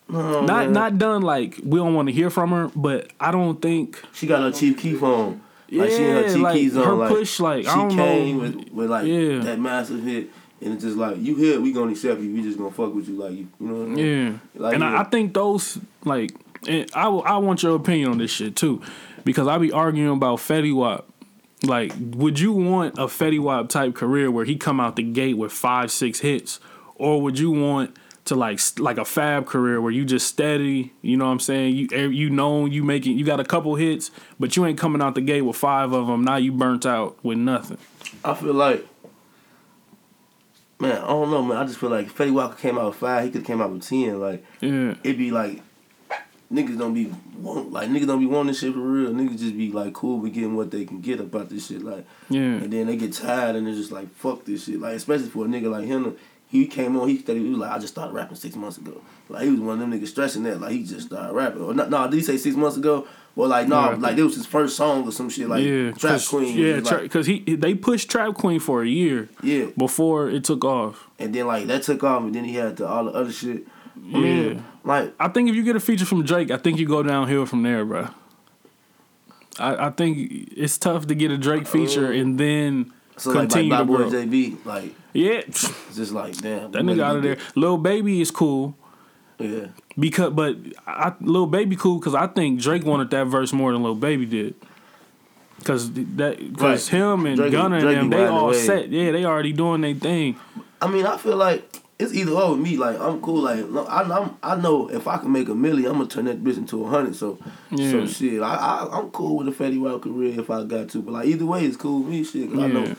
[0.10, 0.74] no, Not man.
[0.74, 1.22] not done.
[1.22, 4.02] Like we don't want to hear from her, but I don't think.
[4.14, 5.42] She got her Chief Keef on.
[5.72, 6.84] Like she in her Yeah, Chief like, Keef on.
[6.84, 8.44] her like, push, like, she I don't came know.
[8.44, 9.40] with with like Yeah.
[9.40, 10.30] that massive hit,
[10.62, 12.34] and it's just like you here, we gonna accept you.
[12.34, 13.74] We just gonna fuck with you, like you, you know.
[13.76, 14.06] What I mean?
[14.54, 14.98] Yeah, Like, and yeah.
[14.98, 16.32] I, I think those like,
[16.68, 18.82] and I w- I want your opinion on this shit too,
[19.24, 21.08] because I be arguing about Fetty Wap.
[21.64, 25.38] Like, would you want a Fetty Wap type career where he come out the gate
[25.38, 26.60] with five six hits,
[26.96, 27.96] or would you want
[28.26, 30.94] to like like a Fab career where you just steady?
[31.02, 31.76] You know what I'm saying?
[31.76, 35.02] You eh, you know you making you got a couple hits, but you ain't coming
[35.02, 36.24] out the gate with five of them.
[36.24, 37.78] Now you burnt out with nothing.
[38.24, 38.86] I feel like,
[40.80, 41.58] man, I don't know, man.
[41.58, 43.62] I just feel like if Fetty Walker came out with five, he could have came
[43.62, 44.20] out with ten.
[44.20, 45.62] Like Yeah, it'd be like
[46.52, 49.12] niggas don't be want, like niggas don't be wanting this shit for real.
[49.12, 51.82] Niggas just be like cool with getting what they can get about this shit.
[51.82, 54.80] Like yeah, and then they get tired and they're just like fuck this shit.
[54.80, 56.18] Like especially for a nigga like him.
[56.52, 57.08] He came on.
[57.08, 59.02] He said he was like, I just started rapping six months ago.
[59.30, 60.60] Like he was one of them niggas stressing that.
[60.60, 61.62] Like he just started rapping.
[61.62, 63.08] Or no, no did he say six months ago?
[63.36, 63.96] Well, like no, Yeah.
[63.98, 65.48] like it was his first song or some shit.
[65.48, 65.92] Like yeah.
[65.92, 66.58] Trap Queen.
[66.58, 69.30] Yeah, was like- because he they pushed Trap Queen for a year.
[69.42, 69.68] yeah.
[69.78, 71.08] before it took off.
[71.18, 73.66] And then like that took off, and then he had the, all the other shit.
[73.96, 74.20] I Yeah.
[74.20, 77.02] mean, like I think if you get a feature from Drake, I think you go
[77.02, 78.10] downhill from there, bro.
[79.60, 83.40] I, I think it's tough to get a Drake feature uh, and then so like,
[83.40, 84.10] like continue Bad to Boy grow.
[84.12, 86.72] JB, like Yeah, it's just like damn.
[86.72, 87.38] that nigga out of there.
[87.56, 88.76] Lil Baby is cool.
[89.40, 90.56] Yeah, because, but
[90.86, 94.26] I, Lil Baby cool because I think Drake wanted that verse more than Lil Baby
[94.26, 94.56] did.
[95.64, 97.00] Cause that, cause Right.
[97.00, 98.90] him and Drake- Gunna and Drake them, they all set.
[98.90, 100.36] Yeah, they already doing their thing.
[100.82, 101.64] I mean, I feel like
[102.00, 102.78] it's either or with me.
[102.78, 103.42] Like I'm cool.
[103.44, 106.44] Like I, I'm, I know if I can make a million, I'm gonna turn that
[106.44, 107.16] bitch into a hundred.
[107.16, 107.38] So,
[107.70, 107.92] Yeah.
[107.92, 108.42] so shit.
[108.42, 111.02] I, I, I'm cool with a Fetty Wap career if I got to.
[111.04, 112.24] But like either way, it's cool with me.
[112.24, 112.74] Shit, 'cause I Yeah.
[112.74, 112.96] know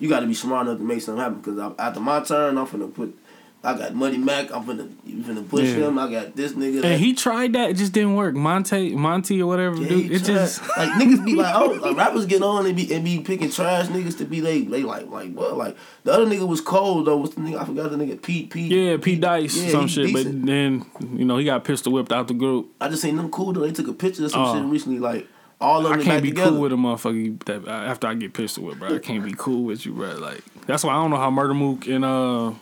[0.00, 1.38] you got to be smart enough to make something happen.
[1.40, 3.16] Because after my turn, I'm finna put.
[3.62, 4.50] I got Money Mac.
[4.54, 5.88] I'm finna, you finna push Yeah.
[5.88, 5.98] him.
[5.98, 6.82] I got this nigga.
[6.82, 8.34] And he tried that, it just didn't work.
[8.34, 10.26] Monte, Monty or whatever, Yeah, dude, it tried.
[10.34, 13.50] just like niggas be like, oh, like, rappers get on and be and be picking
[13.50, 17.06] trash niggas to be they they like like what like the other nigga was cold
[17.06, 17.18] though.
[17.18, 17.60] What's the nigga?
[17.60, 18.72] I forgot the nigga Pete Pete.
[18.72, 20.06] Yeah, P-Dice, yeah, some shit.
[20.06, 20.40] decent.
[20.40, 22.70] But then, you know, he got pistol whipped out the group.
[22.80, 23.60] I just seen them cool though.
[23.60, 24.54] They took a picture of some Oh.
[24.54, 25.00] shit recently.
[25.00, 25.28] Like
[25.60, 26.50] all of I them can't back be together.
[26.50, 28.94] cool with a motherfucker that after I get pistol whipped, bro.
[28.94, 30.14] I can't be cool with you, bro.
[30.16, 32.52] Like that's why I don't know how Murda Mook and uh,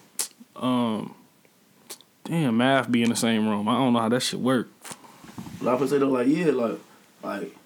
[0.57, 1.15] um,
[2.25, 3.69] damn Math be in the same room.
[3.69, 4.69] I don't know how that shit work.
[5.63, 6.79] But I would say though, like yeah, like
[7.23, 7.57] like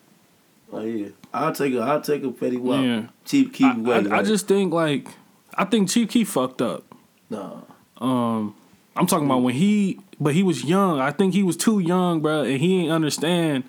[0.71, 1.07] like yeah.
[1.33, 2.85] I'll take a I'll take a Fetty Wap.
[2.85, 3.07] Yeah.
[3.25, 3.71] Cheap key I.
[3.71, 5.09] I, like, I just think like
[5.55, 6.85] I think Chief Keef fucked up.
[7.31, 7.61] nah.
[7.99, 8.55] Um,
[8.97, 10.99] I'm talking about when he, but he was young.
[11.01, 13.63] I think he was too young, bro, and he ain't understand.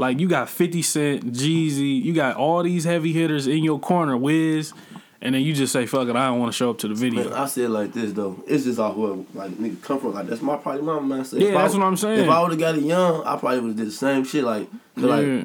[0.00, 4.16] Like you got 50 Cent, Jeezy, you got all these heavy hitters in your corner,
[4.16, 4.72] Wiz,
[5.20, 6.94] and then you just say, "Fuck it, I don't want to show up to the
[6.94, 8.42] video." Man, I said it like this though.
[8.46, 10.14] It's just off whoever like nigga come from.
[10.14, 11.40] Like that's my probably my mindset.
[11.40, 12.20] Yeah, If I that's would- what I'm saying.
[12.20, 14.42] If I would have got it young, I probably would have did the same shit.
[14.44, 15.44] Like Yeah.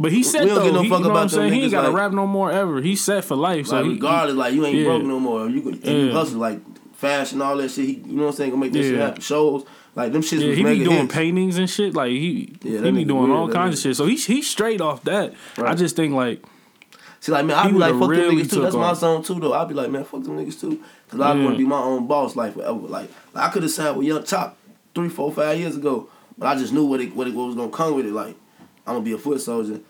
[0.00, 1.52] But he said we don't though, give no he, fuck you know what I'm saying?
[1.52, 2.80] He ain't got to like- rap no more ever.
[2.82, 3.68] He set for life.
[3.68, 4.84] So like he- regardless, like you ain't yeah.
[4.86, 5.48] broke no more.
[5.48, 6.12] You can Yeah.
[6.12, 6.58] hustle like
[6.94, 7.84] fashion, and all that shit.
[7.84, 8.50] He, you know what I'm saying?
[8.50, 9.20] Gonna make that shit happen.
[9.20, 9.64] Shows
[9.94, 11.14] like them shits yeah, he be doing hits.
[11.14, 11.94] paintings and shit.
[11.94, 13.96] Like he, Yeah, he be doing weird, all kinds of shit.
[13.96, 15.34] So he's he's straight off that.
[15.58, 16.42] I just think like
[17.24, 18.60] See, like man, I be like, fuck them niggas too.
[18.60, 19.54] That's my zone too, though.
[19.54, 22.06] I be like, man, fuck them niggas too, cause I want to be my own
[22.06, 22.74] boss, like forever.
[22.74, 24.58] Like, like I could have signed with Young Chop
[24.94, 27.54] three, four, five years ago, but I just knew what it what it what was
[27.56, 28.12] gonna come with it.
[28.12, 28.36] Like,
[28.86, 29.80] I'm gonna be a foot soldier,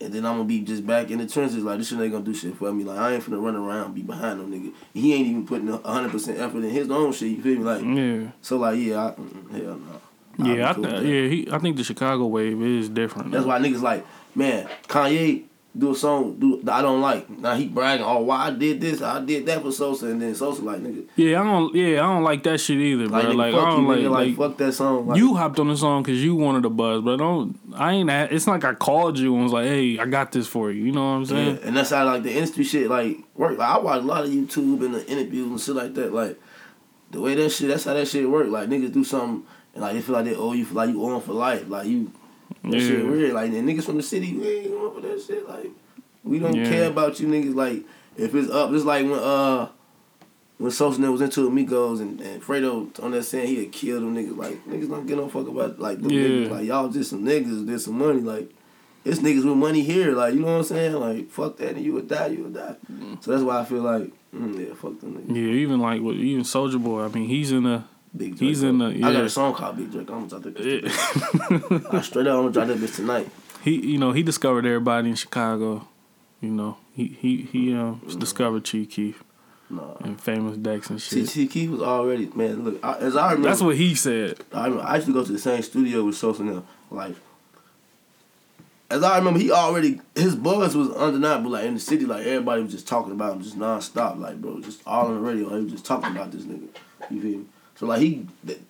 [0.00, 1.62] and then I'm gonna be just back in the trenches.
[1.62, 2.84] Like, this shit ain't gonna do shit for me.
[2.84, 4.72] Like, I ain't finna run around be behind no nigga.
[4.92, 7.30] He ain't even putting hundred percent effort in his own shit.
[7.30, 7.64] You feel me?
[7.64, 8.30] Like, yeah.
[8.42, 10.00] so like, yeah, I, mm, hell no.
[10.54, 11.48] Yeah, I cool th- yeah, he.
[11.50, 13.32] I think the Chicago wave is different.
[13.32, 15.44] That's why niggas like, man, Kanye,
[15.78, 17.30] do a song do I don't like.
[17.30, 20.34] Now he bragging, oh, why I did this, I did that for Sosa, and then
[20.34, 21.74] Sosa like nigga, Yeah, I don't.
[21.74, 23.18] Yeah, I don't like that shit either, bro.
[23.20, 25.06] like, Like, nigga, I don't you, like, nigga, like, like fuck that song.
[25.06, 27.56] Like, you hopped on the song because you wanted a buzz, but don't.
[27.74, 28.10] I ain't.
[28.10, 30.72] At, it's not like I called you and was like, "Hey, I got this for
[30.72, 31.58] you." You know what I'm Yeah, saying?
[31.62, 33.56] and that's how like the industry shit like work.
[33.56, 36.12] Like I watch a lot of YouTube and the interviews and shit like that.
[36.12, 36.36] Like
[37.12, 38.48] the way that shit, that's how that shit work.
[38.48, 41.00] Like niggas do something and like they feel like they owe you for like you
[41.04, 41.68] owe 'em for life.
[41.68, 42.10] Like you,
[42.64, 43.32] that shit weird.
[43.32, 45.48] Like the niggas from the city, we ain't going for that shit.
[45.48, 45.70] Like
[46.24, 46.68] we don't Yeah.
[46.68, 47.54] care about you niggas.
[47.54, 47.82] Like
[48.16, 49.68] if it's up, it's like when uh.
[50.58, 54.14] When Sosa was into Amigos and, and Fredo on that saying he had killed them
[54.14, 56.24] niggas, like niggas don't get no fuck about like them Yeah.
[56.24, 56.50] niggas.
[56.50, 58.20] Like y'all just some niggas, did some money.
[58.20, 58.50] Like
[59.02, 60.92] it's niggas with money here, like you know what I'm saying?
[60.92, 62.76] Like fuck that, and you would die, you would die.
[63.20, 65.34] So that's why I feel like, mm, yeah, fuck them niggas.
[65.34, 67.04] Yeah, even like with even Soulja Boy.
[67.04, 67.84] I mean, he's in the.
[68.16, 68.44] Big Draco.
[68.44, 70.14] He's in the- I got a song called Big Draco.
[70.14, 70.54] I'm gonna drop that.
[70.56, 71.98] bitch Yeah.
[71.98, 73.28] I straight up, I'm gonna drop that bitch tonight.
[73.62, 75.86] he, you know, he discovered everybody in Chicago.
[76.40, 78.18] You know, he he he um Mm-hmm.
[78.18, 79.22] discovered Chief Keef
[79.68, 79.94] Nah.
[80.00, 81.28] and famous Dex and See, shit.
[81.30, 82.64] T Keith was already man.
[82.64, 84.40] Look, I, as I remember, That's what he said.
[84.52, 86.64] I, remember, I used to go to the same studio with Sosa now.
[86.90, 87.14] Like,
[88.90, 91.52] as I remember, he already his buzz was undeniable.
[91.52, 94.18] Like in the city, like everybody was just talking about him, just nonstop.
[94.18, 95.48] Like, bro, just all on the radio.
[95.50, 96.66] They was just talking about this nigga.
[97.10, 97.44] You feel me?
[97.80, 98.26] So like he,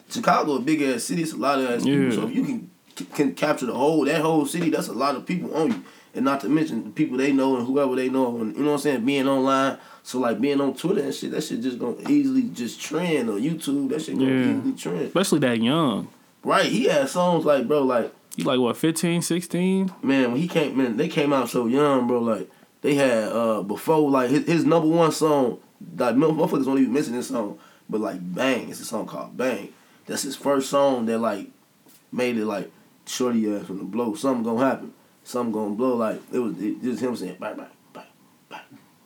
[0.08, 1.22] Chicago, a big ass city.
[1.22, 2.12] It's a lot of ass people.
[2.12, 2.70] So if you can
[3.16, 5.84] can capture the whole that whole city, that's a lot of people on you.
[6.14, 8.68] And not to mention the people they know and whoever they know, and you know
[8.68, 9.78] what I'm saying, being online.
[10.04, 13.40] So like being on Twitter and shit, that shit just gonna easily just trend on
[13.42, 13.88] YouTube.
[13.88, 14.58] That shit gonna Yeah.
[14.58, 15.02] easily trend.
[15.06, 16.06] Especially that young.
[16.44, 19.90] Right, he had songs like, bro, like, He like what, 15, 16?
[20.02, 22.20] man, when he came, man, they came out so young, bro.
[22.20, 22.48] Like,
[22.82, 25.58] they had uh before, like his, his number one song,
[25.98, 27.58] like motherfuckers don't even mention this song,
[27.90, 29.72] but like Bang, it's a song called Bang.
[30.06, 31.48] That's his first song that like
[32.12, 32.70] made it like
[33.06, 34.14] shorty ass from the blow.
[34.14, 34.92] Something gonna happen.
[35.24, 35.96] Something gonna blow.
[35.96, 38.04] Like it was it, just him saying bang bang bang
[38.48, 38.60] bang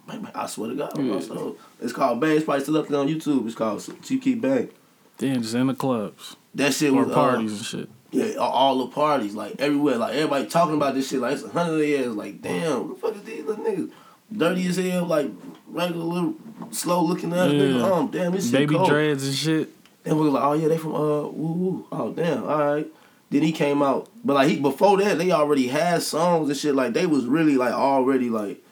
[0.07, 0.32] bang bang.
[0.35, 1.20] I swear to God, bro.
[1.20, 2.37] So, it's called Bang.
[2.37, 3.47] It's probably still up there on YouTube.
[3.47, 4.70] It's called Chief Keef Bang.
[5.18, 7.89] Then just in the clubs That shit or was uh, parties and shit.
[8.11, 11.20] Yeah, all- all the parties, like everywhere, like everybody talking about this shit.
[11.20, 12.14] Like it's a hundred years.
[12.14, 13.91] Like damn, what the fuck is these little niggas?
[14.32, 15.30] Dirty as hell, like
[15.66, 16.35] regular little
[16.71, 17.59] slow looking ass Yeah.
[17.61, 17.83] niggas.
[17.93, 18.89] Um, damn, this shit Baby cold.
[18.89, 19.71] dreads and shit.
[20.05, 21.87] And we was like, oh yeah, they from uh woo woo.
[21.93, 22.87] Oh damn, all right.
[23.31, 26.75] Then he came out, but like he before that, they already had songs and shit.
[26.75, 28.63] Like they was really like already like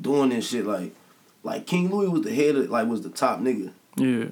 [0.00, 0.66] doing this shit.
[0.66, 0.92] Like
[1.42, 3.72] like King Louie was the head of like was the top nigga.
[3.96, 4.26] Yeah.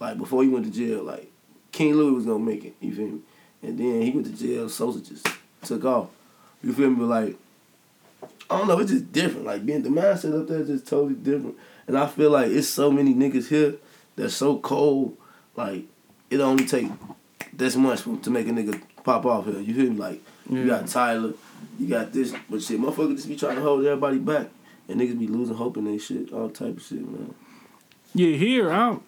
[0.00, 1.30] Like before he went to jail, like
[1.72, 2.74] King Louie was gonna make it.
[2.80, 3.20] You feel me?
[3.62, 4.68] And then he went to jail.
[4.68, 5.26] Sosa just
[5.62, 6.10] took off.
[6.62, 6.96] You feel me?
[6.96, 7.36] But like,
[8.50, 8.78] I don't know.
[8.78, 9.46] It's just different.
[9.46, 11.56] Like being the mindset up there is just totally different.
[11.86, 13.74] And I feel like it's so many niggas here
[14.16, 15.16] that's so cold.
[15.56, 15.84] Like
[16.30, 16.90] it only take
[17.52, 19.60] this much for, to make a nigga pop off here.
[19.60, 19.96] You feel me?
[19.96, 21.34] Like you got Tyler,
[21.78, 24.48] you got this, but shit, motherfuckers just be trying to hold everybody back.
[24.88, 27.34] And niggas be losing hope in their shit, all type of shit, man.
[28.14, 28.98] Yeah, here I,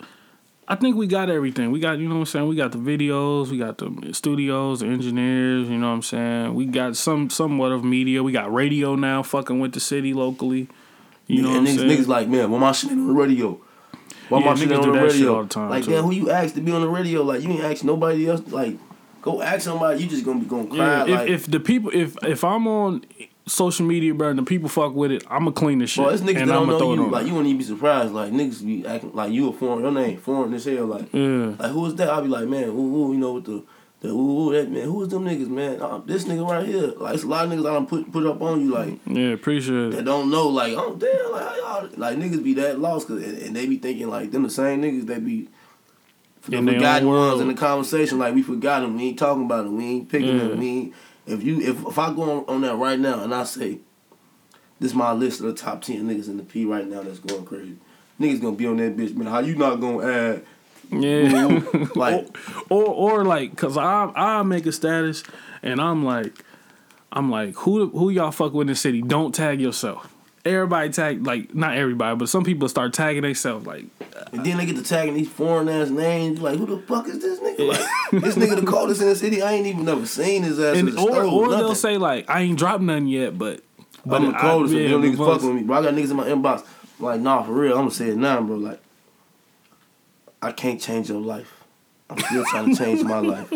[0.66, 1.70] I think we got everything.
[1.70, 2.48] We got you know what I'm saying.
[2.48, 5.68] We got the videos, we got the studios, the engineers.
[5.68, 6.54] You know what I'm saying.
[6.54, 8.22] We got some somewhat of media.
[8.22, 10.68] We got radio now, fucking with the city locally.
[11.26, 13.12] You know and what I'm niggas, niggas like, man, why my shit ain't on the
[13.12, 13.60] radio?
[14.28, 15.34] Why Yeah, my shit ain't on the radio?
[15.36, 15.90] all the time, like, too.
[15.90, 17.22] damn, who you asked to be on the radio?
[17.22, 18.42] Like, you ain't ask nobody else.
[18.48, 18.76] Like,
[19.22, 20.02] go ask somebody.
[20.02, 20.76] You just gonna be gonna cry.
[20.76, 23.04] yeah, like, if, if the people, if if I'm on
[23.46, 26.04] social media, bro, and the people fuck with it, I'ma clean the shit.
[26.04, 27.10] bro, it's niggas that and don't I'ma know you.
[27.10, 28.12] Like, you wouldn't even be surprised.
[28.12, 29.82] Like, niggas be acting like you a foreign.
[29.82, 30.86] Your name foreign as hell.
[30.86, 32.08] Like, yeah, like who is that?
[32.08, 33.64] I'll be like, man, who, who you know what the.
[34.10, 35.80] Ooh, ooh, that man, who is them niggas, man?
[35.80, 38.26] Uh, this nigga right here, like it's a lot of niggas I don't put put
[38.26, 41.90] up on you, like yeah, appreciate that don't know, like, oh damn, like how y'all,
[41.96, 44.82] like niggas be that lost, cause and, and they be thinking like them the same
[44.82, 45.48] niggas that be
[46.48, 48.18] the In forgotten ones in the conversation.
[48.18, 50.44] Like we forgot them, we ain't talking about them, we ain't picking Yeah.
[50.44, 50.58] them.
[50.58, 50.94] We ain't,
[51.26, 53.80] if you if if I go on, on that right now and I say,
[54.78, 57.44] this my list of the top ten niggas in the P right now that's going
[57.44, 57.76] crazy,
[58.20, 59.26] niggas gonna be on that bitch, man.
[59.26, 60.44] How you not gonna add?
[60.90, 61.60] Yeah.
[61.94, 62.36] Like
[62.68, 65.22] or or like cause I I make a status
[65.62, 66.32] and I'm like
[67.12, 70.12] I'm like who who y'all fuck with in the city don't tag yourself
[70.44, 74.58] everybody tag like not everybody but some people start tagging themselves like uh, And then
[74.58, 76.40] they get to tagging these foreign ass names.
[76.40, 77.68] Like, who the fuck is this nigga?
[77.68, 77.80] Like,
[78.22, 79.42] this nigga the coldest in the city.
[79.42, 81.58] I ain't even never seen his ass in and the or or nothing.
[81.58, 83.62] they'll say like I ain't dropped nothing yet but
[84.06, 84.74] but I'm the I- coldest.
[84.74, 85.78] yeah, Yeah, them niggas fuck with me, bro.
[85.78, 86.64] I got niggas in my inbox.
[86.98, 87.72] Like, nah, for real.
[87.72, 88.56] I'm gonna say it now, bro.
[88.56, 88.80] Like,
[90.42, 91.64] I can't change your life.
[92.08, 93.52] I'm still trying to change my life.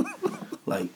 [0.66, 0.88] Like,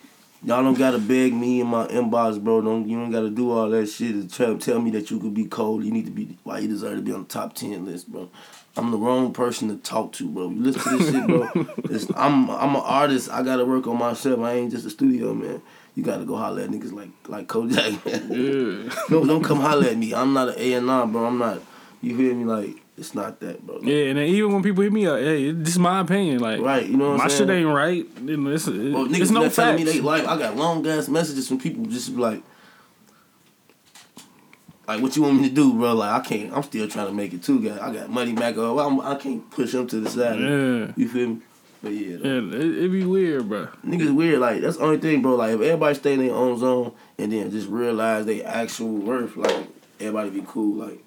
[0.43, 2.61] y'all don't gotta beg me in my inbox, bro.
[2.61, 5.35] Don't you don't gotta do all that shit to tell, tell me that you could
[5.35, 5.85] be cold.
[5.85, 8.29] You need to be why you deserve to be on the top ten list, bro.
[8.77, 10.51] I'm the wrong person to talk to, bro.
[10.51, 11.67] You listen to this shit, bro.
[11.95, 13.31] It's, I'm I'm an artist.
[13.31, 14.41] I gotta work on myself.
[14.41, 15.63] I ain't just a studio man.
[15.95, 18.01] you gotta go holler at niggas like like Kojak.
[18.05, 18.95] Yeah.
[19.09, 20.13] don't don't come holler at me.
[20.15, 21.27] I'm not an A and R, bro.
[21.27, 21.61] I'm not.
[22.01, 22.45] You hear me?
[22.45, 23.81] Like it's not that, bro.
[23.83, 26.39] Yeah, and then even when people hit me up, hey, this is my opinion.
[26.41, 27.49] Like, Right, you know what my I'm saying?
[27.49, 28.07] shit ain't right.
[28.07, 30.25] It's, Well, it's niggas no no telling me they like.
[30.27, 32.43] I got long ass messages from people just like,
[34.87, 35.95] like what you want me to do, bro?
[35.95, 36.53] Like I can't.
[36.53, 37.79] I'm still trying to make it too, guys.
[37.79, 38.79] I got money back up.
[38.79, 40.39] I'm, I can't push them to the side.
[40.39, 40.93] Yeah.
[40.97, 41.41] You feel me?
[41.83, 42.29] But yeah, though.
[42.29, 43.69] Yeah, it, it be weird, bro.
[43.85, 44.39] niggas weird.
[44.39, 45.35] Like that's the only thing, bro.
[45.37, 49.37] Like if everybody stay in their own zone and then just realize they actual worth,
[49.37, 49.67] like
[50.01, 50.87] everybody be cool.
[50.87, 51.04] Like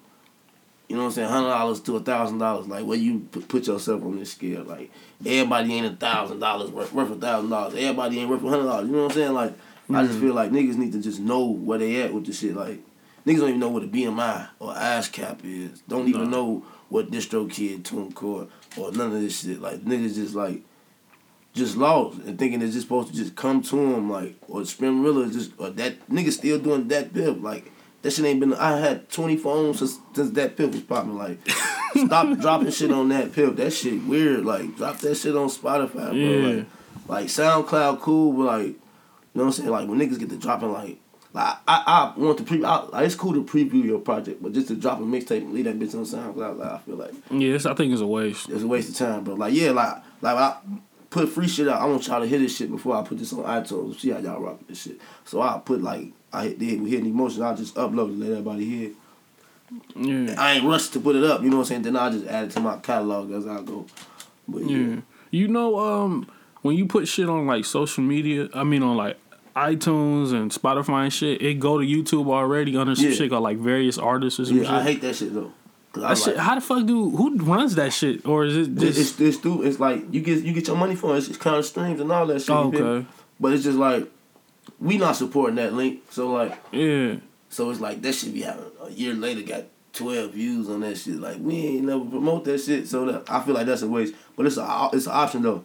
[0.88, 1.28] you know what I'm saying?
[1.28, 2.66] Hundred dollars to a thousand dollars.
[2.66, 4.64] Like where you put yourself on this scale?
[4.64, 4.90] Like
[5.24, 7.74] everybody ain't a thousand dollars worth worth a thousand dollars.
[7.74, 8.86] Everybody ain't worth a hundred dollars.
[8.88, 9.34] You know what I'm saying?
[9.34, 9.52] Like
[9.90, 10.22] I just mm.
[10.22, 12.56] feel like niggas need to just know where they at with this shit.
[12.56, 12.80] Like
[13.26, 15.82] niggas don't even know what a BMI or ASCAP is.
[15.82, 19.60] Don't even know what DistroKid tune core or none of this shit.
[19.60, 20.62] Like niggas just like
[21.52, 25.26] just lost and thinking it's just supposed to just come to him like or Spinrilla
[25.26, 27.70] is just or that nigga still doing that pip like
[28.02, 31.38] that shit ain't been I had twenty phones since, since that pip was popping like
[31.96, 35.92] stop dropping shit on that pip that shit weird like drop that shit on Spotify
[36.10, 36.56] bro Yeah.
[36.56, 36.66] like
[37.08, 38.74] like SoundCloud cool but like you
[39.34, 40.98] know what I'm saying like when niggas get to dropping like
[41.34, 44.52] like I, I want to pre I, like, it's cool to preview your project but
[44.52, 47.12] just to drop a mixtape and leave that bitch on SoundCloud like I feel like
[47.30, 48.48] Yeah, it's, I think it's a waste.
[48.48, 49.34] it's a waste of time, bro.
[49.34, 50.56] Like, yeah, like, like I
[51.10, 51.80] put free shit out.
[51.80, 53.98] I want y'all to hear this shit before I put this on iTunes.
[54.00, 55.00] See how y'all rock this shit.
[55.24, 57.42] So I put like, I hit, we hit an emotion.
[57.42, 58.90] I just upload it, let everybody hear.
[59.96, 60.34] Yeah.
[60.38, 61.42] I ain't rushed to put it up.
[61.42, 61.82] You know what I'm saying?
[61.82, 63.86] Then I just add it to my catalog as I go.
[64.46, 64.96] But yeah, Yeah.
[65.30, 66.26] You know, um,
[66.62, 69.18] when you put shit on like social media, I mean on like
[69.54, 73.12] iTunes and Spotify and shit, it go to YouTube already under some Yeah.
[73.12, 74.72] shit called like various artists or some yeah, shit.
[74.72, 75.52] I hate that shit though.
[75.94, 76.36] That shit.
[76.36, 78.26] How the fuck do who runs that shit?
[78.26, 80.94] Or is it just it's, it's, stu- it's like you get you get your money
[80.94, 81.18] for it.
[81.18, 82.50] It's, it's kind of streams and all that shit.
[82.50, 83.06] Oh, okay?
[83.40, 84.06] But it's just like
[84.80, 86.02] we not supporting that link.
[86.10, 87.16] So like Yeah.
[87.48, 90.98] So it's like that should be having a year later got twelve views on that
[90.98, 91.16] shit.
[91.16, 92.86] Like we ain't never promote that shit.
[92.86, 94.14] So that I feel like that's a waste.
[94.36, 95.64] But it's a it's an option though.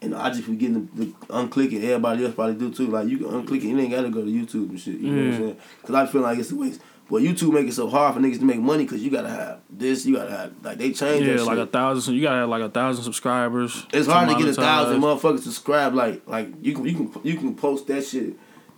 [0.00, 1.82] And I just be getting the, the unclick it.
[1.84, 2.86] Everybody else probably do too.
[2.86, 3.64] Like you can unclick it.
[3.64, 5.00] You ain't gotta go to YouTube and shit.
[5.00, 5.30] You know what Yeah.
[5.32, 5.56] I'm saying?
[5.82, 6.80] Cause I feel like it's a waste.
[7.10, 9.60] But YouTube make it so hard for niggas to make money because you gotta have
[9.70, 10.04] this.
[10.04, 12.14] You gotta have like they change Yeah, like a thousand.
[12.14, 13.86] You gotta have like a thousand subscribers.
[13.92, 15.94] It's hard to get a thousand motherfuckers subscribe.
[15.94, 18.34] Like like you can you can you can post that shit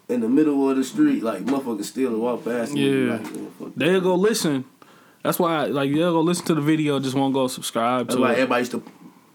[0.09, 1.22] in the middle of the street.
[1.24, 2.72] Like motherfuckers still walk past.
[2.76, 3.18] Yeah.
[3.59, 4.64] Like, They'll go listen.
[5.22, 8.22] That's why, like, they'll go listen to the video, just won't go subscribe That's to
[8.22, 8.39] why it.
[8.39, 8.83] everybody used to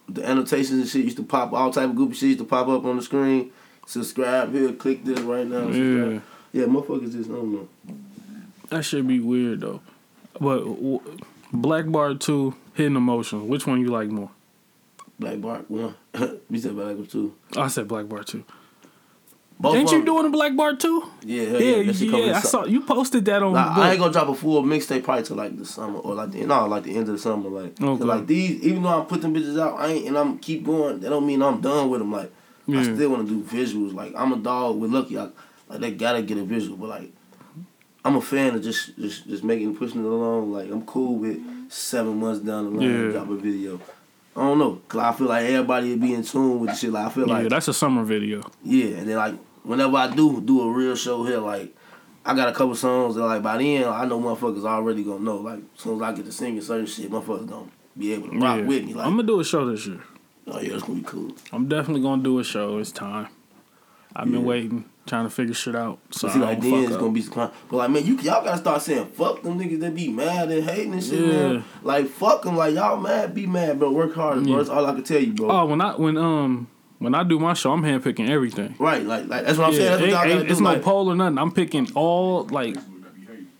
[0.10, 2.68] the annotations and shit used to pop all type of goofy shit used to pop
[2.68, 3.52] up on the screen.
[3.86, 5.68] Subscribe here, click this right now.
[5.68, 6.22] Yeah.
[6.54, 7.68] Yeah, motherfuckers just I don't know.
[8.76, 9.82] That should be weird though.
[10.40, 11.02] But w-
[11.54, 13.48] Black Bar Two, Hidden Emotion.
[13.48, 14.32] Which one you like more?
[15.20, 15.96] Black Bark one.
[16.50, 17.34] you said Black Bark two.
[17.56, 18.44] I said Black Bar Two.
[19.58, 21.10] Both Ain't you doing a Black Bar Two?
[21.24, 21.94] Yeah, Yeah, yeah.
[22.12, 22.38] Coming yeah.
[22.38, 23.54] I saw you posted that on.
[23.54, 26.32] Like, I ain't gonna drop a full mixtape probably till like the summer or like
[26.32, 28.04] the no like the end of the summer like Okay.
[28.04, 31.00] like these even though I put them bitches out I ain't and I'm keep going
[31.00, 32.30] that don't mean I'm done with them like
[32.68, 35.30] I still want to do visuals like I'm a dog with Lucky I,
[35.70, 37.14] like they gotta get a visual but like
[38.06, 41.40] I'm a fan of just just just making pushing it along like I'm cool with
[41.72, 43.12] seven months down the line Yeah.
[43.12, 43.82] drop a video
[44.36, 46.92] I don't know cause I feel like everybody would be in tune with the shit
[46.92, 48.44] like I feel yeah, like that's a summer video.
[48.64, 51.76] yeah, and then like whenever I do do a real show here, like
[52.28, 55.38] I got a couple songs that like by then I know motherfuckers already gonna know.
[55.38, 58.38] Like as soon as I get to singing certain shit, motherfuckers gonna be able to
[58.40, 58.66] rock Yeah.
[58.66, 58.94] with me.
[58.94, 60.02] Like, I'm gonna do a show this year.
[60.48, 61.32] oh yeah, it's gonna be cool.
[61.54, 62.78] I'm definitely gonna do a show.
[62.78, 63.28] It's time.
[64.16, 66.00] I've been waiting, trying to figure shit out.
[66.12, 67.00] So So see, I like don't then it's up.
[67.00, 67.52] gonna be some kind.
[67.70, 70.64] But like man, you y'all gotta start saying fuck them niggas that be mad and
[70.64, 71.28] hating and shit, Yeah.
[71.50, 71.64] man.
[71.84, 73.92] Like fuck them, like y'all mad, be mad, bro.
[73.92, 74.58] Work hard, bro.
[74.58, 75.50] That's all I can tell you, bro.
[75.52, 76.68] Oh, when I when um
[77.00, 78.76] when I do my show, I'm handpicking everything.
[78.80, 79.86] Right, like like that's what I'm saying.
[79.90, 80.52] That's what y'all ain't- gotta do.
[80.52, 81.38] it's no like, poll or nothing.
[81.38, 82.76] I'm picking all like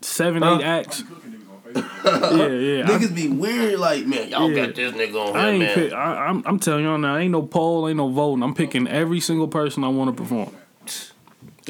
[0.00, 0.58] seven, Huh?
[0.58, 1.02] eight acts.
[1.02, 2.36] Cooking niggas on Facebook.
[2.38, 2.84] Yeah, yeah.
[2.84, 4.66] I- niggas be weird, like man, y'all Yeah.
[4.66, 5.74] got this nigga on I here, ain't man.
[5.74, 5.92] pick.
[5.92, 7.16] I, I'm I'm telling y'all now.
[7.16, 7.88] Ain't no poll.
[7.88, 8.42] Ain't no voting.
[8.42, 10.50] I'm picking every single person I want to perform.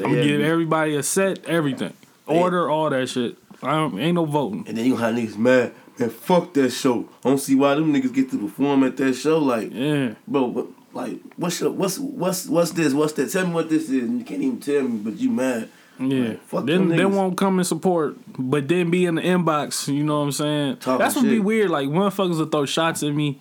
[0.03, 0.49] I'm giving man.
[0.51, 1.93] everybody a set, everything,
[2.25, 3.37] order, all that shit.
[3.63, 4.65] I don't, ain't no voting.
[4.67, 5.73] And then you gonna have niggas mad.
[5.97, 7.09] Man, fuck that show.
[7.25, 9.39] I don't see why them niggas get to perform at that show.
[9.39, 12.93] Like, Yeah, bro, but, like, what's your, what's what's what's this?
[12.93, 13.31] What's that?
[13.31, 14.03] Tell me what this is.
[14.03, 15.69] And you can't even tell me, but you mad.
[15.99, 16.29] yeah.
[16.29, 19.91] Like, fuck then they won't come and support, but then be in the inbox.
[19.91, 20.77] You know what I'm saying?
[20.77, 21.71] Talking That's what be weird.
[21.71, 23.39] Like motherfuckers will throw shots at me,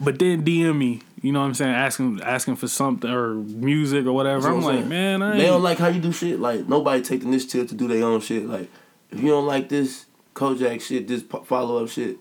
[0.00, 1.02] but then DM me.
[1.24, 1.74] You know what I'm saying?
[1.74, 4.40] Asking asking for something or music or whatever.
[4.40, 5.38] What I'm I'm like, man, I.
[5.38, 6.38] They don't like how you do shit.
[6.38, 8.46] Like nobody take the initiative to do their own shit.
[8.46, 8.70] Like
[9.10, 10.04] if you don't like this
[10.34, 12.18] Kojak shit, this follow up shit,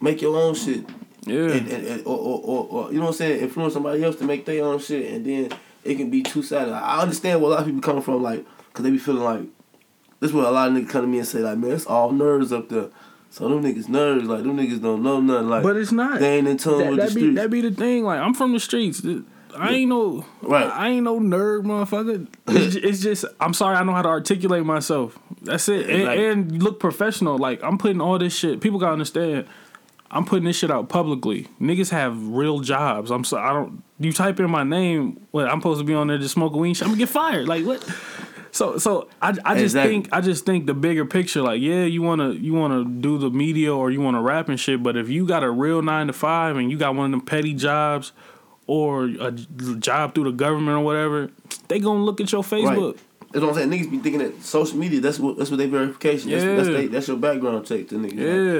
[0.00, 0.84] make your own shit.
[1.24, 1.52] yeah.
[1.52, 4.16] and, and, and or, or, or, or you know what I'm saying, influence somebody else
[4.16, 5.52] to make their own shit, and then
[5.84, 6.74] it can be two sided.
[6.74, 9.42] I understand where a lot of people coming from, like, cause they be feeling like
[10.18, 10.30] this.
[10.30, 12.10] is What a lot of niggas come to me and say, like, man, it's all
[12.10, 12.88] nerds up there.
[13.36, 15.50] So them niggas nerds, like them niggas don't know nothing.
[15.50, 16.20] Like, But it's not.
[16.20, 17.36] They ain't in tune that, with that the be streets.
[17.36, 18.02] that be the thing.
[18.02, 19.02] Like I'm from the streets.
[19.54, 20.64] I ain't no Right.
[20.66, 22.26] I ain't no nerd, motherfucker.
[22.48, 23.76] It's, ju- it's just I'm sorry.
[23.76, 25.18] I know how to articulate myself.
[25.42, 25.90] That's it.
[25.90, 27.36] And, Like- and look professional.
[27.36, 28.62] Like I'm putting all this shit.
[28.62, 29.46] People gotta understand.
[30.10, 31.46] I'm putting this shit out publicly.
[31.60, 33.10] Niggas have real jobs.
[33.10, 33.82] I'm so I don't.
[33.98, 35.20] You type in my name.
[35.32, 36.74] What I'm supposed to be on there just smoking weed.
[36.74, 37.48] Shit, I'm gonna get fired.
[37.48, 37.82] Like what?
[38.56, 42.00] So so I, I just think I just think the bigger picture like yeah you
[42.00, 45.26] wanna you wanna do the media or you wanna rap and shit but if you
[45.26, 48.12] got a real nine to five and you got one of them petty jobs
[48.66, 51.30] or a job through the government or whatever
[51.68, 53.02] they gonna look at your Facebook Right.
[53.32, 53.70] That's what I'm saying.
[53.70, 55.00] Niggas be thinking that social media.
[55.00, 55.36] That's what.
[55.36, 56.30] That's what they verification.
[56.30, 58.14] That's, that's, they, that's your background check to niggas.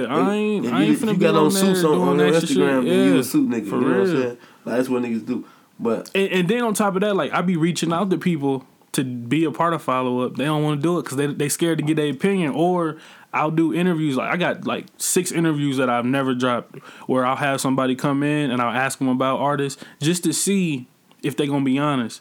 [0.09, 1.99] Yeah, I ain't- If I you, ain't if finna you be got on suits on,
[2.01, 2.57] on extra shit.
[2.59, 3.71] Instagram, then you Yeah, a suit nigga.
[3.71, 4.23] for you know what I'm real.
[4.23, 4.39] saying?
[4.67, 5.45] Like that's what niggas do.
[5.79, 8.67] But and, and then on top of that like I be reaching out to people
[8.97, 11.27] to be a part of follow up they don't want to do it because they
[11.29, 12.97] they scared to get their opinion or
[13.33, 16.77] I'll do interviews like I got like six interviews that I've never dropped
[17.07, 20.87] where I'll have somebody come in and I'll ask them about artists just to see
[21.23, 22.21] if they're gonna be honest.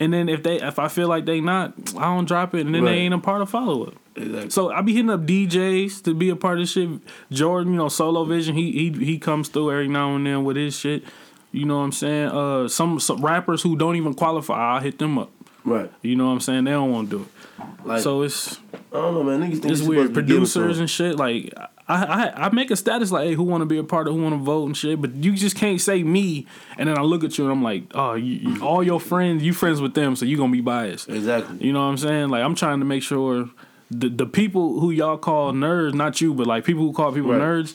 [0.00, 2.74] And then if they if I feel like they not, I don't drop it, and
[2.74, 2.92] then Right.
[2.92, 3.94] they ain't a part of follow up.
[4.16, 4.50] exactly.
[4.50, 6.88] So I be hitting up DJs to be a part of this shit.
[7.30, 10.56] Jordan, you know, Solo Vision, he he he comes through every now and then with
[10.56, 11.04] his shit.
[11.52, 12.28] You know what I'm saying?
[12.30, 15.30] Uh, some some rappers who don't even qualify, I hit them up.
[15.64, 15.90] Right.
[16.02, 16.64] You know what I'm saying?
[16.64, 17.86] They don't want to do it.
[17.86, 18.58] Like so it's
[18.92, 19.40] I don't know, man.
[19.40, 20.08] Niggas think it's weird.
[20.08, 21.16] supposed to be giving Producers and shit.
[21.16, 21.52] Like
[21.86, 24.14] I, I I make a status like, hey, who want to be a part of?
[24.14, 25.00] Who want to vote and shit?
[25.00, 26.46] But you just can't say me.
[26.78, 29.42] And then I look at you and I'm like, oh, you, you- all your friends,
[29.42, 31.08] you friends with them, so you're gonna be biased.
[31.08, 31.58] exactly.
[31.64, 32.28] You know what I'm saying?
[32.30, 33.48] Like I'm trying to make sure
[33.90, 37.30] the the people who y'all call nerds, not you, but like people who call people
[37.32, 37.40] Right.
[37.40, 37.74] nerds,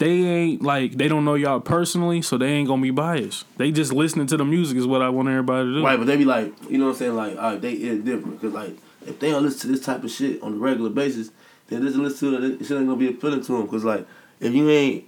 [0.00, 3.44] they ain't like they don't know y'all personally, so they ain't gonna be biased.
[3.58, 5.84] They just listening to the music is what I want everybody to do.
[5.84, 7.16] Right, but they be like, you know what I'm saying?
[7.16, 8.76] Like, all right, they is different because like
[9.06, 11.30] if they don't listen to this type of shit on a regular basis,
[11.68, 12.60] then listen listen to it.
[12.62, 14.06] It shit ain't gonna be appealing to them because like
[14.40, 15.04] if you ain't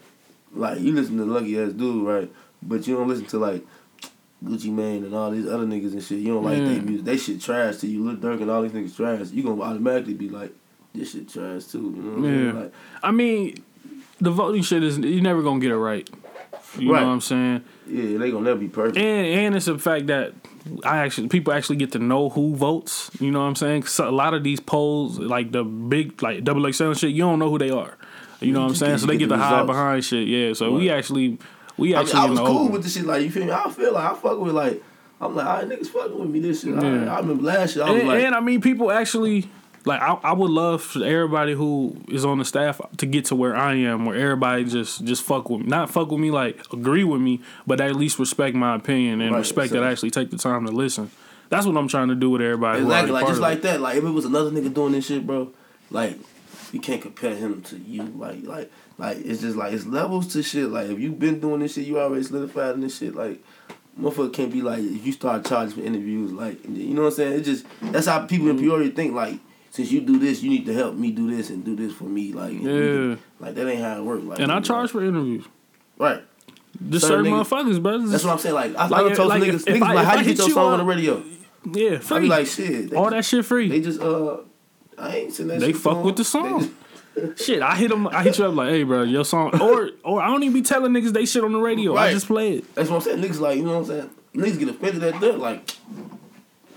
[0.53, 2.30] like you listen to Lucky Ass Dude, right?
[2.62, 3.66] But you don't listen to like
[4.45, 6.18] Gucci Mane and all these other niggas and shit.
[6.18, 6.64] You don't like Yeah.
[6.68, 7.07] they music.
[7.07, 8.05] They shit trash to you.
[8.05, 9.30] Lil Durk and all these niggas trash.
[9.30, 10.53] You gonna automatically be like,
[10.95, 11.95] this shit trash too.
[11.97, 12.61] You know what I'm saying?
[12.61, 12.72] Like,
[13.03, 13.64] I mean,
[14.23, 16.09] the voting shit is you never gonna get it right.
[16.79, 17.01] You Right.
[17.03, 17.62] know what I'm saying?
[17.87, 18.97] yeah, they gonna never be perfect.
[18.97, 20.33] And and it's the fact that
[20.85, 23.11] I actually people actually get to know who votes.
[23.20, 23.83] You know what I'm saying?
[23.83, 27.39] 'Cause a lot of these polls, like the big like double XL shit, you don't
[27.39, 27.99] know who they are.
[28.41, 28.99] You know what I'm saying?
[28.99, 30.27] So they get get to the hide behind shit.
[30.27, 30.53] Yeah.
[30.55, 31.39] So we actually
[31.77, 32.73] we I, mean, actually I was cool open.
[32.73, 33.05] with the shit.
[33.07, 33.53] Like you feel me?
[33.53, 34.83] I feel like I fuck with like.
[35.20, 36.75] I'm like, all right, niggas fucking with me this shit.
[36.75, 37.03] All right.
[37.05, 37.14] Yeah.
[37.14, 39.49] I remember last year I was and, like, and I mean, people actually
[39.85, 40.01] like.
[40.01, 43.57] I, I would love for everybody who is on the staff to get to where
[43.57, 47.05] I am, where everybody just just fuck with me, not fuck with me like agree
[47.05, 50.11] with me, but at least respect my opinion and Right, respect so- that I actually
[50.11, 51.11] take the time to listen.
[51.49, 52.80] That's what I'm trying to do with everybody.
[52.80, 53.62] Exactly, like just like it.
[53.64, 53.80] that.
[53.83, 55.53] Like if it was another nigga doing this shit, bro,
[55.91, 56.16] like
[56.72, 58.05] you can't compare him to you.
[58.05, 60.68] Like like like it's just like it's levels to shit.
[60.68, 63.14] Like if you've been doing this shit, you already solidified in this shit.
[63.14, 63.43] Like
[64.01, 66.33] motherfucker can't be like if you start charging for interviews.
[66.33, 67.33] Like you know what I'm saying?
[67.35, 68.97] It just that's how people in Peoria mm-hmm.
[68.97, 69.14] think.
[69.14, 69.39] Like
[69.73, 72.05] since you do this, you need to help me do this and do this for
[72.05, 72.33] me.
[72.33, 73.16] Like Yeah.
[73.41, 74.23] like that ain't how it works.
[74.25, 75.45] Like And I like, charge for interviews.
[75.99, 76.23] right.
[76.89, 77.33] Just Certain certain
[77.73, 77.99] motherfuckers, bro.
[77.99, 78.55] That's what I'm saying.
[78.55, 80.39] Like I, Like, I told like, niggas, niggas I- like how I you hit get
[80.39, 81.23] your you song on up- the radio?
[81.73, 82.20] yeah, I free.
[82.20, 82.91] be like shit.
[82.91, 83.68] They, All that shit free.
[83.68, 84.39] They just uh,
[84.99, 85.61] I ain't seen that.
[85.61, 86.75] They fuck to with the song.
[87.37, 88.09] Shit, I hit them.
[88.09, 90.62] I hit you up like, hey, bro, your song, or or I don't even be
[90.62, 91.95] telling niggas they shit on the radio.
[91.95, 92.75] I just play it.
[92.75, 93.18] That's what I'm saying.
[93.23, 94.11] Niggas like, you know what I'm saying?
[94.35, 95.77] Niggas get offended at that, like,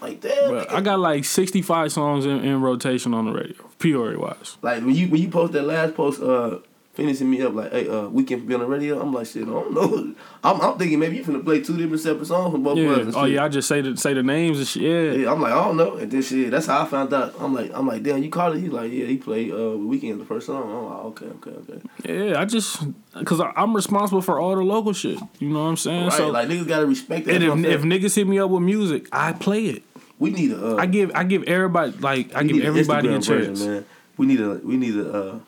[0.02, 0.66] like damn.
[0.70, 4.58] I got like sixty five songs in, in rotation on the radio, Peoria wise.
[4.62, 6.60] like when you when you post that last post, uh,
[6.96, 9.00] finishing me up like, hey, uh, we can be on the radio.
[9.00, 10.16] I'm like, shit, I don't know.
[10.44, 13.14] I'm, I'm thinking maybe you finna play two different separate songs from both of us.
[13.14, 13.22] Yeah.
[13.22, 14.84] Oh yeah, I just say the say the names and shit.
[14.84, 15.12] Yeah.
[15.24, 15.98] Yeah, I'm like, I don't know.
[15.98, 17.36] And then shit, that's how I found out.
[17.40, 18.62] I'm like, I'm like, damn, you called it.
[18.62, 20.64] He's like, yeah, he played uh weekend the first song.
[20.64, 22.30] I'm like, okay, okay, okay.
[22.30, 22.84] Yeah, I just
[23.14, 25.20] because I'm responsible for all the local shit.
[25.40, 26.06] You know what I'm saying?
[26.06, 27.42] Right, so like niggas gotta respect that.
[27.42, 29.84] and if, if niggas hit me up with music, I play it.
[30.20, 33.26] we need a, uh, I give I give everybody like I give everybody a Instagram
[33.26, 33.60] chance.
[33.60, 33.86] version, man.
[34.18, 35.40] We need a we need a uh,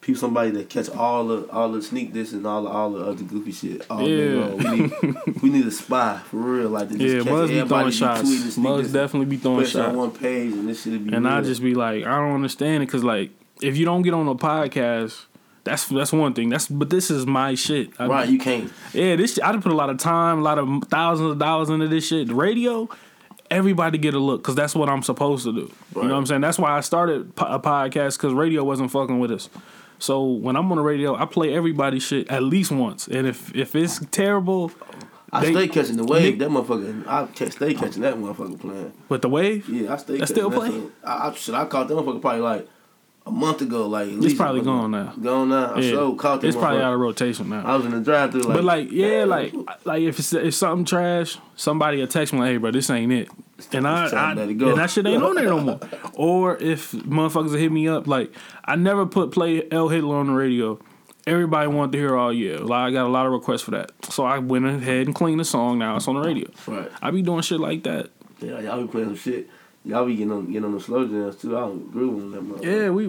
[0.00, 3.04] people somebody that catch all the all the sneak this and all the all the
[3.04, 3.86] other goofy shit.
[3.90, 4.48] All Yeah.
[4.48, 4.92] We need
[5.42, 8.22] we need a spy for real, like to just Yeah, catch Muzz be throwing shots.
[8.22, 11.12] tweeting sneak Muzz this, definitely be throwing it on one page and this shit be.
[11.12, 13.30] And I just be like, I don't understand it because like
[13.60, 15.26] if you don't get on a podcast,
[15.64, 16.48] that's that's one thing.
[16.48, 17.90] That's but this is my shit.
[17.98, 18.28] I, right.
[18.28, 18.72] You can't.
[18.92, 21.68] Yeah, this I done put a lot of time, a lot of thousands of dollars
[21.70, 22.28] into this shit.
[22.28, 22.88] The radio,
[23.50, 25.72] everybody get a look because that's what I'm supposed to do.
[25.96, 26.40] You know what I'm saying?
[26.40, 29.48] That's why I started a podcast because radio wasn't fucking with us.
[29.98, 33.54] So when I'm on the radio, I play everybody's shit at least once, and if
[33.54, 34.70] if it's terrible,
[35.32, 36.22] I They- stay catching the wave.
[36.22, 37.06] Nick- that motherfucker.
[37.06, 38.92] I stay catching that motherfucker playing.
[39.08, 40.18] With the wave, Yeah, I stay.
[40.18, 40.82] Catching still that play?
[41.04, 41.54] I, I shit.
[41.54, 42.68] I caught that motherfucker probably like
[43.28, 43.86] a month ago.
[43.86, 45.12] Like it's probably gone now.
[45.20, 45.74] Gone now.
[45.74, 47.64] I Yeah, so caught that it's probably out of rotation now.
[47.64, 48.54] I was in the drive through like.
[48.54, 49.54] but like, yeah, like,
[49.84, 53.12] like if it's if something trash, somebody will text me like, "Hey, bro, this ain't
[53.12, 53.28] it,"
[53.72, 54.70] and I, I to let it go.
[54.70, 55.80] and that shit ain't on there no more.
[56.14, 58.32] Or if motherfuckers hit me up, like,
[58.64, 60.80] I never put play L Hitler on the radio.
[61.26, 62.58] Everybody wanted to hear all year.
[62.58, 65.38] Like, I got a lot of requests for that, so I went ahead and cleaned
[65.38, 65.78] the song.
[65.78, 66.50] Now it's on the radio.
[66.66, 66.90] right.
[67.02, 68.08] I be doing shit like that.
[68.40, 69.48] Yeah, y'all be playing some shit.
[69.88, 71.56] Y'all be getting on getting on the slow jams too.
[71.56, 72.82] I don't agree with them that motherfucker.
[72.82, 73.06] Yeah, we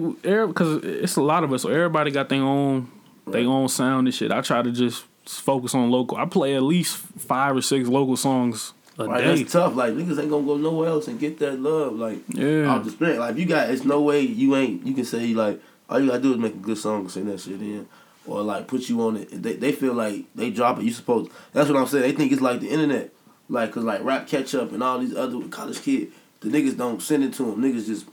[0.48, 2.90] because it's a lot of us, so everybody got their own
[3.26, 4.32] their own sound and shit.
[4.32, 6.16] I try to just focus on local.
[6.16, 9.36] I play at least five or six local songs a Right, day.
[9.42, 9.76] that's tough.
[9.76, 11.96] Like niggas ain't gonna go nowhere else and get that love.
[11.96, 12.64] Like Yeah.
[12.66, 13.18] off the sprint.
[13.18, 14.86] Like you got, it's no way you ain't.
[14.86, 15.60] You can say like
[15.90, 17.86] all you gotta do is make a good song and sing that shit in,
[18.26, 19.42] or like put you on it.
[19.42, 20.84] They they feel like they drop it.
[20.84, 21.30] You supposed.
[21.52, 22.04] That's what I'm saying.
[22.04, 23.12] They think it's like the internet,
[23.50, 26.10] like cause like rap catch up and all these other college kids.
[26.40, 27.56] The niggas don't send it to them.
[27.62, 28.06] Niggas just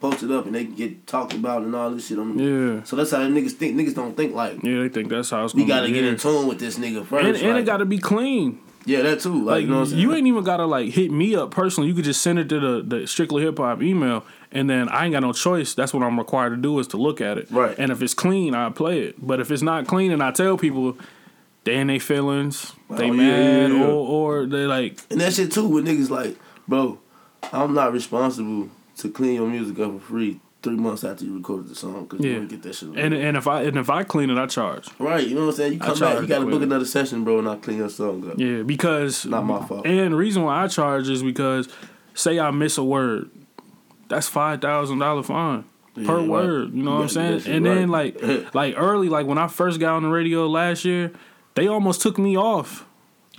[0.00, 2.38] post it up and they get talked about and all this shit on.
[2.38, 2.82] Yeah.
[2.84, 3.76] So that's how the niggas think.
[3.76, 6.46] Niggas don't think like Yeah, they think that's how it's we gotta get in tune
[6.46, 7.26] with this nigga first.
[7.26, 8.60] And, and like- it gotta be clean.
[8.86, 9.34] yeah, that too.
[9.44, 11.88] Like, Like you know what I'm you ain't even gotta like hit me up personally.
[11.88, 15.04] You could just send it to the, the strictly hip hop email, and then I
[15.04, 15.74] ain't got no choice.
[15.74, 17.50] That's what I'm required to do is to look at it.
[17.50, 17.76] Right.
[17.78, 19.16] And if it's clean, I play it.
[19.26, 20.96] But if it's not clean, and I tell people,
[21.64, 23.84] they in their feelings, they Oh, yeah, mad, yeah, yeah.
[23.84, 26.38] or or they like And that shit too with niggas like,
[26.68, 26.98] bro,
[27.52, 28.68] I'm not responsible
[28.98, 32.24] to clean your music up for free three months after you recorded the song because
[32.24, 32.38] you Yeah.
[32.38, 32.88] want to get that shit.
[32.96, 34.88] And and if I and if I clean it, I charge.
[34.98, 35.72] right, you know what I'm saying?
[35.74, 37.88] You come back, you got to to book another session, bro, and I clean your
[37.88, 38.38] song up.
[38.38, 39.86] Yeah, because Not my fault.
[39.86, 41.68] And the reason why I charge is because
[42.14, 43.30] say I miss a word,
[44.08, 45.64] that's five thousand dollar fine
[45.94, 46.28] per Yeah, right.
[46.28, 46.74] word.
[46.74, 47.42] You know You what I'm saying?
[47.56, 48.16] And then right.
[48.20, 51.12] like like early, like when I first got on the radio last year,
[51.54, 52.84] they almost took me off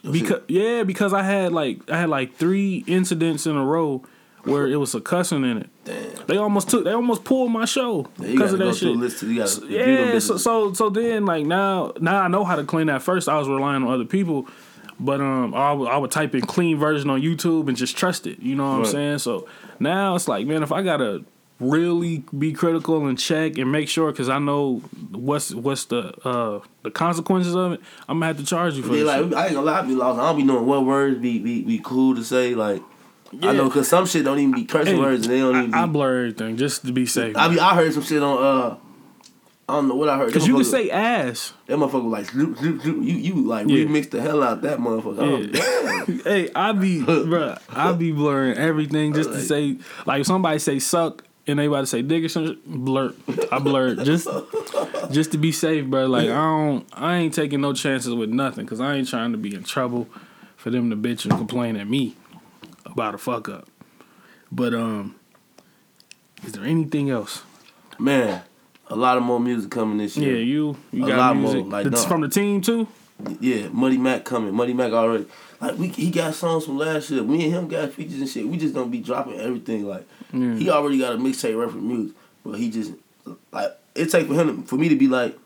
[0.10, 4.04] because yeah, because I had like I had like three incidents in a row
[4.44, 5.70] where it was a cussing in it.
[5.84, 6.26] Damn.
[6.28, 8.96] They almost took they almost pulled my show because of that shit.
[8.96, 9.22] list.
[9.24, 12.64] You got to Yeah, so, so so then like now now I know how to
[12.64, 13.02] clean that.
[13.02, 14.48] First I was relying on other people,
[15.00, 18.28] but um I would, I would type in clean version on YouTube and just trust
[18.28, 18.40] it.
[18.40, 18.86] You know what Right.
[18.88, 19.18] I'm saying?
[19.20, 19.48] So
[19.80, 21.26] now it's like man, if I gotta
[21.60, 24.78] really be critical and check and make sure because I know
[25.12, 28.94] what's what's the uh the consequences of it, I'm gonna have to charge you for
[28.94, 29.06] Yeah, this.
[29.08, 29.34] like shit.
[29.34, 30.20] I ain't gonna lie, I be lost.
[30.20, 32.56] I don't be knowing what words be be, be cool to say.
[32.56, 32.82] Like
[33.44, 35.72] I know because some shit don't even be cursing Hey, words and they don't even.
[35.72, 37.36] Be, I, I blur everything just to be safe.
[37.36, 38.78] I be I heard some shit on uh.
[39.68, 40.26] I don't know what I heard.
[40.28, 41.54] Because you motherfucker- say ass.
[41.68, 43.04] that motherfucker was like zoop, zoop, zoop.
[43.06, 43.86] you you like Yeah.
[43.86, 45.20] remix the hell out that motherfucker.
[45.20, 46.24] Oh, Yeah.
[46.24, 50.80] hey, I be, bruh, I be blurring everything just to say, like, if somebody say
[50.80, 53.14] suck and they about to say dick or something, blur.
[53.52, 54.28] I blurt just,
[55.12, 56.06] just to be safe, bro.
[56.08, 59.38] Like, I don't, I ain't taking no chances with nothing because I ain't trying to
[59.38, 60.08] be in trouble
[60.56, 62.16] for them to bitch and complain at me
[62.86, 63.68] about a fuck up.
[64.52, 65.16] But um,
[66.44, 67.44] is there anything else?
[67.98, 68.42] Man,
[68.88, 70.36] a lot of more music coming this year.
[70.36, 71.98] Yeah, you, you A got lot more, like, no.
[72.04, 72.88] from the team too.
[73.40, 74.54] Yeah, Muddy Mac coming.
[74.54, 75.26] Muddy Mac already.
[75.60, 77.22] Like we, he got songs from last year.
[77.22, 78.48] Me and him got features and shit.
[78.48, 79.86] We just don't be dropping everything.
[79.86, 80.56] Like Yeah.
[80.56, 82.94] he already got a mixtape reference music, but he just
[83.52, 85.38] like it take for him for me to be like,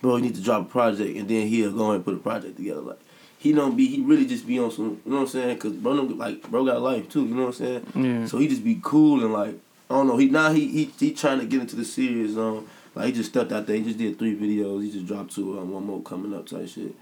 [0.00, 2.56] bro, you need to drop a project, and then he'll go and put a project
[2.56, 2.80] together.
[2.80, 2.98] Like
[3.38, 3.86] he don't be.
[3.86, 5.00] He really just be on some.
[5.04, 5.58] You know what I'm saying?
[5.58, 7.24] Cause bro, like bro got life too.
[7.26, 7.86] You know what I'm saying?
[7.94, 8.26] Yeah.
[8.26, 9.54] So he just be cool and like
[9.90, 10.16] I don't know.
[10.16, 12.68] He now he he he trying to get into the serious zone.
[12.94, 13.76] Like he just stepped out there.
[13.76, 14.82] He just did three videos.
[14.82, 15.58] He just dropped two.
[15.58, 16.94] Um, one more coming up type shit.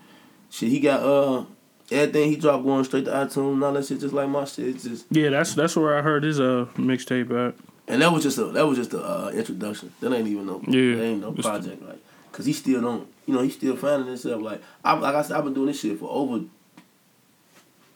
[0.51, 1.45] Shit, he got uh
[1.91, 4.01] everything he dropped going straight to iTunes and all that shit.
[4.01, 4.69] Just like my shit.
[4.69, 7.55] It's just Yeah, that's that's where I heard his uh mixtape at.
[7.89, 9.93] and that was just a that was just a uh, introduction.
[10.01, 10.97] That ain't even no Yeah.
[10.97, 11.99] that ain't no project like
[12.31, 15.37] because he still don't you know he still finding himself like I like I said
[15.37, 16.45] I've been doing this shit for over.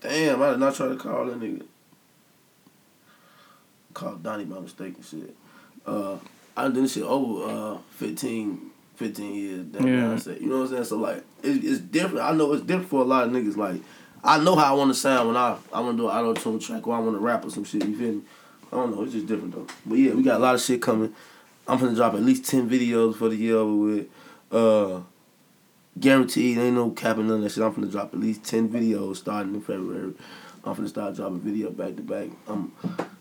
[0.01, 1.63] Damn, I did not try to call that nigga.
[3.93, 5.37] Called Donnie by mistake and shit.
[5.85, 6.15] Uh,
[6.57, 8.70] I done done this shit over uh 15,
[9.01, 9.65] 15 years.
[9.65, 10.13] Damn, Yeah.
[10.13, 10.85] I said, you know what I'm saying?
[10.85, 12.21] So like, it, it's different.
[12.21, 13.57] I know it's different for a lot of niggas.
[13.57, 13.81] Like,
[14.23, 16.35] I know how I want to sound when I I want to do an auto
[16.35, 17.85] tune track or I want to rap or some shit.
[17.87, 18.23] You feel me?
[18.71, 19.03] I don't know.
[19.03, 19.67] It's just different though.
[19.87, 21.15] But yeah, we got a lot of shit coming.
[21.67, 24.07] I'm gonna drop at least ten videos for the year over with.
[24.53, 25.01] Uh,
[25.99, 27.65] guaranteed, ain't no capping none of that shit.
[27.65, 30.13] I'm gonna drop at least ten videos starting in February.
[30.65, 32.29] I'm gonna start dropping video back to back.
[32.49, 32.73] Um,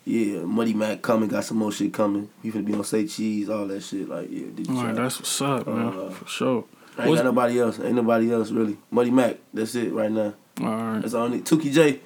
[0.06, 2.30] yeah, Muddy Mac coming, got some more shit coming.
[2.42, 4.10] You finna be on Say Cheese, all that shit.
[4.10, 6.66] Like yeah, did you All right, that's what's up, man, Uh, for sure.
[6.98, 7.80] Ain't What's- got nobody else.
[7.80, 8.78] Ain't nobody else really.
[8.92, 10.34] Muddy Mac, that's it right now.
[10.62, 11.02] All right.
[11.02, 11.46] That's all I need.
[11.46, 12.02] Tuki J.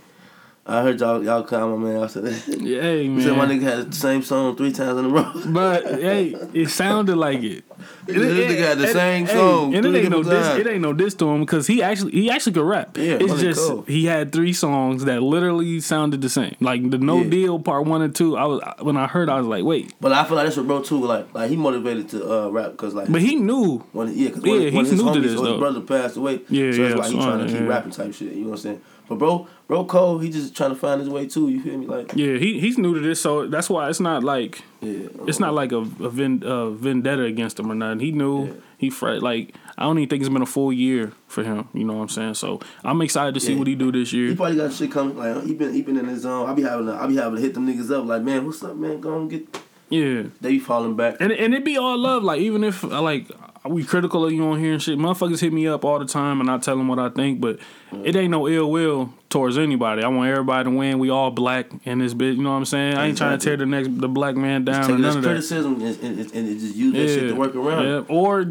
[0.66, 2.02] I heard y'all y'all call my man.
[2.02, 5.06] I said, Yeah, hey, you said my nigga had the same song three times in
[5.06, 5.30] a row.
[5.48, 7.66] But hey, it sounded like it.
[8.06, 9.76] This nigga had the and- same hey, song.
[9.76, 10.48] and it ain't no diss.
[10.58, 12.96] It ain't no diss to him because he actually he actually could rap.
[12.98, 16.56] Yeah, it's just he had three songs that literally sounded the same.
[16.62, 17.30] Like the No Yeah.
[17.30, 18.38] Deal part one and two.
[18.38, 20.68] I was when I heard, I was like, wait, But I feel like that's what
[20.68, 21.04] bro too.
[21.06, 23.80] Like, like he motivated to uh, rap because like but he knew.
[23.92, 26.72] When, yeah, because Yeah, when, when he's his homies this, his brother passed away, Yeah,
[26.72, 28.32] so that's yeah, why he so, trying to keep rapping type shit.
[28.32, 28.82] You know what I'm saying?
[29.10, 31.50] But bro, bro Cole, he just trying to find his way too.
[31.50, 31.86] You feel me?
[31.88, 35.40] Like, Yeah, he he's new to this, so that's why it's not like yeah, it's
[35.40, 38.00] not like a, a ven, uh, vendetta against him or nothing.
[38.00, 38.54] He knew Yeah.
[38.78, 41.68] he fret like I don't even think it's been a full year for him.
[41.74, 42.36] You know what I'm saying?
[42.36, 43.60] So I'm excited to see Yeah.
[43.60, 44.30] what he do this year.
[44.30, 45.18] He probably got shit coming.
[45.18, 46.50] Like he been he been in his zone.
[46.50, 48.06] I be having to, I be having to hit them niggas up.
[48.06, 49.02] Like man, what's up, man?
[49.02, 49.48] Go and get.
[49.90, 51.18] Yeah, They be falling back.
[51.20, 52.24] and and it be all love.
[52.24, 53.30] Like even if like
[53.66, 56.42] we critical of you on here and shit, motherfuckers hit me up all the time
[56.42, 57.60] and I tell them what I think, but
[58.04, 60.04] it ain't no ill will towards anybody.
[60.04, 61.00] I want everybody to win.
[61.00, 62.36] We all black in this bitch.
[62.36, 62.96] You know what I'm saying?
[62.96, 65.16] I ain't trying to tear the next the black man down or Take none this
[65.16, 65.30] of that.
[65.30, 67.86] criticism and, and, and, and just use that shit to work around.
[67.86, 68.42] Yeah, or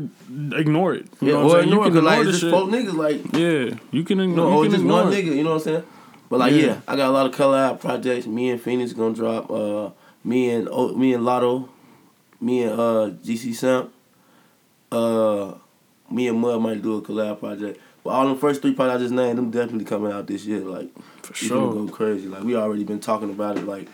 [0.58, 1.06] ignore it.
[1.20, 2.50] You Yeah, know what or I'm ignore You it, can 'cause, like ignore the just
[2.50, 4.46] folk niggas like Yeah, you can ignore.
[4.46, 5.24] or you can just ignore one it.
[5.24, 5.36] nigga.
[5.36, 5.82] You know what I'm saying?
[6.30, 6.58] But like, Yeah.
[6.66, 8.26] yeah, I got a lot of color out projects.
[8.26, 9.50] Me and Phoenix gonna drop.
[9.50, 9.90] Uh,
[10.24, 11.68] me and oh, me and Lotto,
[12.40, 13.92] me and uh GC Samp,
[14.92, 15.54] uh,
[16.10, 17.80] me and Mud might do a collab project.
[18.04, 20.60] But all the first three projects I just named, them definitely coming out this year.
[20.60, 20.88] Like,
[21.22, 21.72] For sure.
[21.72, 22.26] go crazy.
[22.28, 23.64] Like, we already been talking about it.
[23.66, 23.86] Like,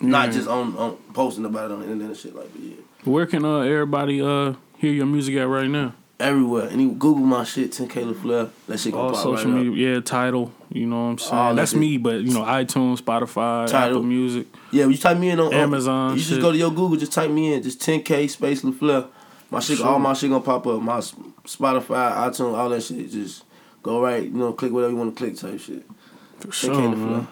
[0.00, 0.32] not Yeah.
[0.32, 2.34] just on, on posting about it on the internet and shit.
[2.34, 2.74] Like, yeah.
[3.04, 5.94] Where can uh everybody uh hear your music at right now?
[6.20, 6.68] Everywhere.
[6.68, 8.50] And you Google my shit, 10K LaFleur.
[8.68, 9.66] That shit gonna All pop social right up.
[9.66, 10.52] media, yeah, title.
[10.70, 11.34] You know what I'm saying?
[11.34, 11.80] All That's shit.
[11.80, 13.98] me, but you know, iTunes, Spotify, Tidal.
[13.98, 14.46] Apple Music.
[14.70, 17.30] Yeah, you type me in on Amazon you just go to your Google, just type
[17.30, 19.06] me in, just 10K space LaFleur.
[19.52, 19.86] My shit, Sure.
[19.86, 20.80] all my shit gonna pop up.
[20.80, 23.10] My Spotify, iTunes, all that shit.
[23.10, 23.44] Just
[23.82, 25.84] go right, you know, click whatever you want to click, type shit.
[26.40, 27.28] For 10K sure, man.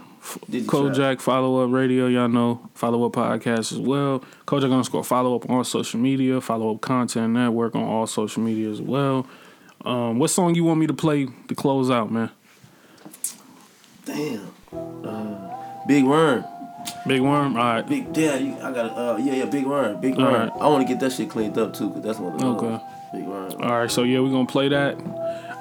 [0.66, 2.68] Kojak Follow Up Radio, y'all know.
[2.75, 4.23] Follow Up Podcast as well.
[4.47, 6.43] Kojak underscore Follow Up on social media.
[6.43, 9.27] Follow Up Content Network on all social media as well.
[9.83, 12.31] Um, what song you want me to play to close out, man?
[14.05, 14.47] Damn.
[14.73, 15.55] Uh,
[15.89, 16.45] Big Worm.
[17.07, 17.57] Big Worm?
[17.57, 17.87] All right.
[17.87, 20.01] Big damn, you, I got uh yeah, yeah, Big Worm.
[20.01, 20.33] Big Worm.
[20.35, 20.51] right.
[20.61, 22.85] I want to get that shit cleaned up too, cause that's one of the Okay.
[23.12, 23.53] Big Worm.
[23.62, 24.97] All right, so yeah, we're going to play that.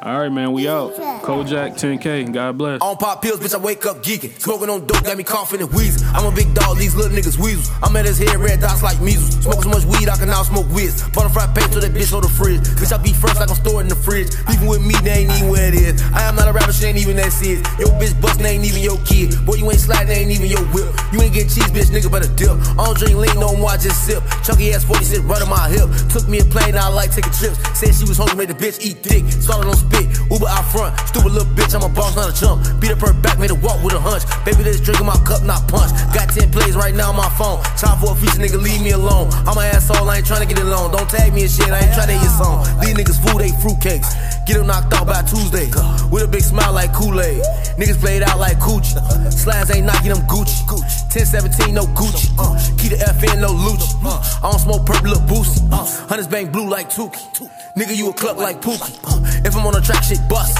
[0.01, 0.95] All right, man, we out.
[1.27, 2.31] Kojak 10K.
[2.31, 2.81] God bless.
[2.81, 4.31] On pop pills, bitch, I wake up geeking.
[4.39, 6.07] Smoking on dope, got me coughing and wheezing.
[6.13, 7.69] I'm a big dog, these little niggas weasels.
[7.83, 9.43] I'm at his head, red dots like measles.
[9.43, 11.03] Smoking so much weed, I can now smoke whiz.
[11.11, 12.61] Fried paste to that bitch on the fridge.
[12.79, 14.31] Bitch, I be fresh like I'm stored in the fridge.
[14.47, 16.01] Even with me, they ain't even where it is.
[16.15, 17.59] I am not a rapper, shit ain't even that serious.
[17.77, 19.35] Your bitch bustin' ain't even your kid.
[19.45, 20.87] Boy, you ain't sliding, ain't even your whip.
[21.11, 22.55] You ain't get cheese, bitch, nigga, but a dip.
[22.79, 24.23] I don't drink lean no more, I just sip.
[24.47, 25.91] Chunky ass 40 sit right on my hip.
[26.07, 27.59] Took me a plane, I like taking trips.
[27.77, 29.27] Said she was hungry, made the bitch eat dick.
[29.43, 30.93] Started on spit, Uber out front.
[31.09, 32.61] Stupid little bitch, I'm a boss, not a chump.
[32.79, 34.23] Beat up her back, made her walk with a hunch.
[34.45, 35.91] Baby, this drink in my cup, not punch.
[36.13, 37.61] Got 10 plays right now on my phone.
[37.75, 39.33] Time for a feature, nigga, leave me alone.
[39.49, 40.91] I'm an asshole, I ain't tryna get it alone.
[40.93, 42.63] Don't tag me and shit, I ain't tryna hear your song.
[42.79, 44.45] These niggas food, they fruitcakes.
[44.45, 45.69] Get them knocked out by Tuesday.
[46.09, 47.41] With a big smile like Kool-Aid.
[47.77, 48.97] Niggas played out like Coochie.
[49.31, 50.65] Slides ain't knocking them Gucci.
[51.09, 52.29] 1017, no Gucci.
[52.77, 53.89] Keep the FN, no Lucci.
[54.05, 55.61] I don't smoke purple, look boost.
[56.09, 57.49] Hunters bang blue like Tukey.
[57.75, 58.97] Nigga, you a cluck like Pookie.
[59.45, 60.59] If I'm on the track, shit bust.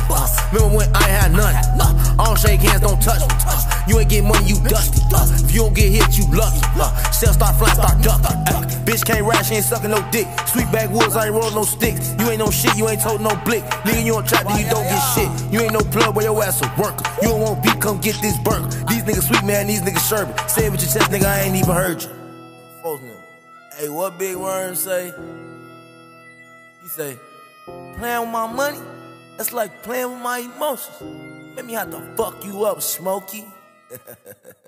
[0.54, 1.56] Remember when I had none?
[2.20, 3.36] I don't shake hands, don't touch me.
[3.88, 5.02] You ain't get money, you dusty.
[5.44, 6.60] If you don't get hit, you lucky.
[7.12, 8.38] Cell start flying, start ducking.
[8.86, 10.28] Bitch can't ride, she ain't sucking no dick.
[10.48, 12.16] Sweet backwoods, I ain't rolling no sticks.
[12.20, 13.64] You ain't no shit, you ain't told no blick.
[13.86, 15.30] Nigga, you on trap, then you don't get shit.
[15.54, 17.04] You ain't no plug, where your ass a worker.
[17.22, 18.68] You don't want beat, come get this burger.
[18.88, 20.50] These niggas sweet, man, these niggas sherbet.
[20.50, 22.10] Say it with your chest, nigga, I ain't even heard you.
[23.78, 25.14] Hey, what Big Worm say?
[26.82, 27.18] He say,
[27.66, 28.80] playing with my money,
[29.40, 31.56] that's like playing with my emotions.
[31.56, 33.46] Let me have to fuck you up, Smokey.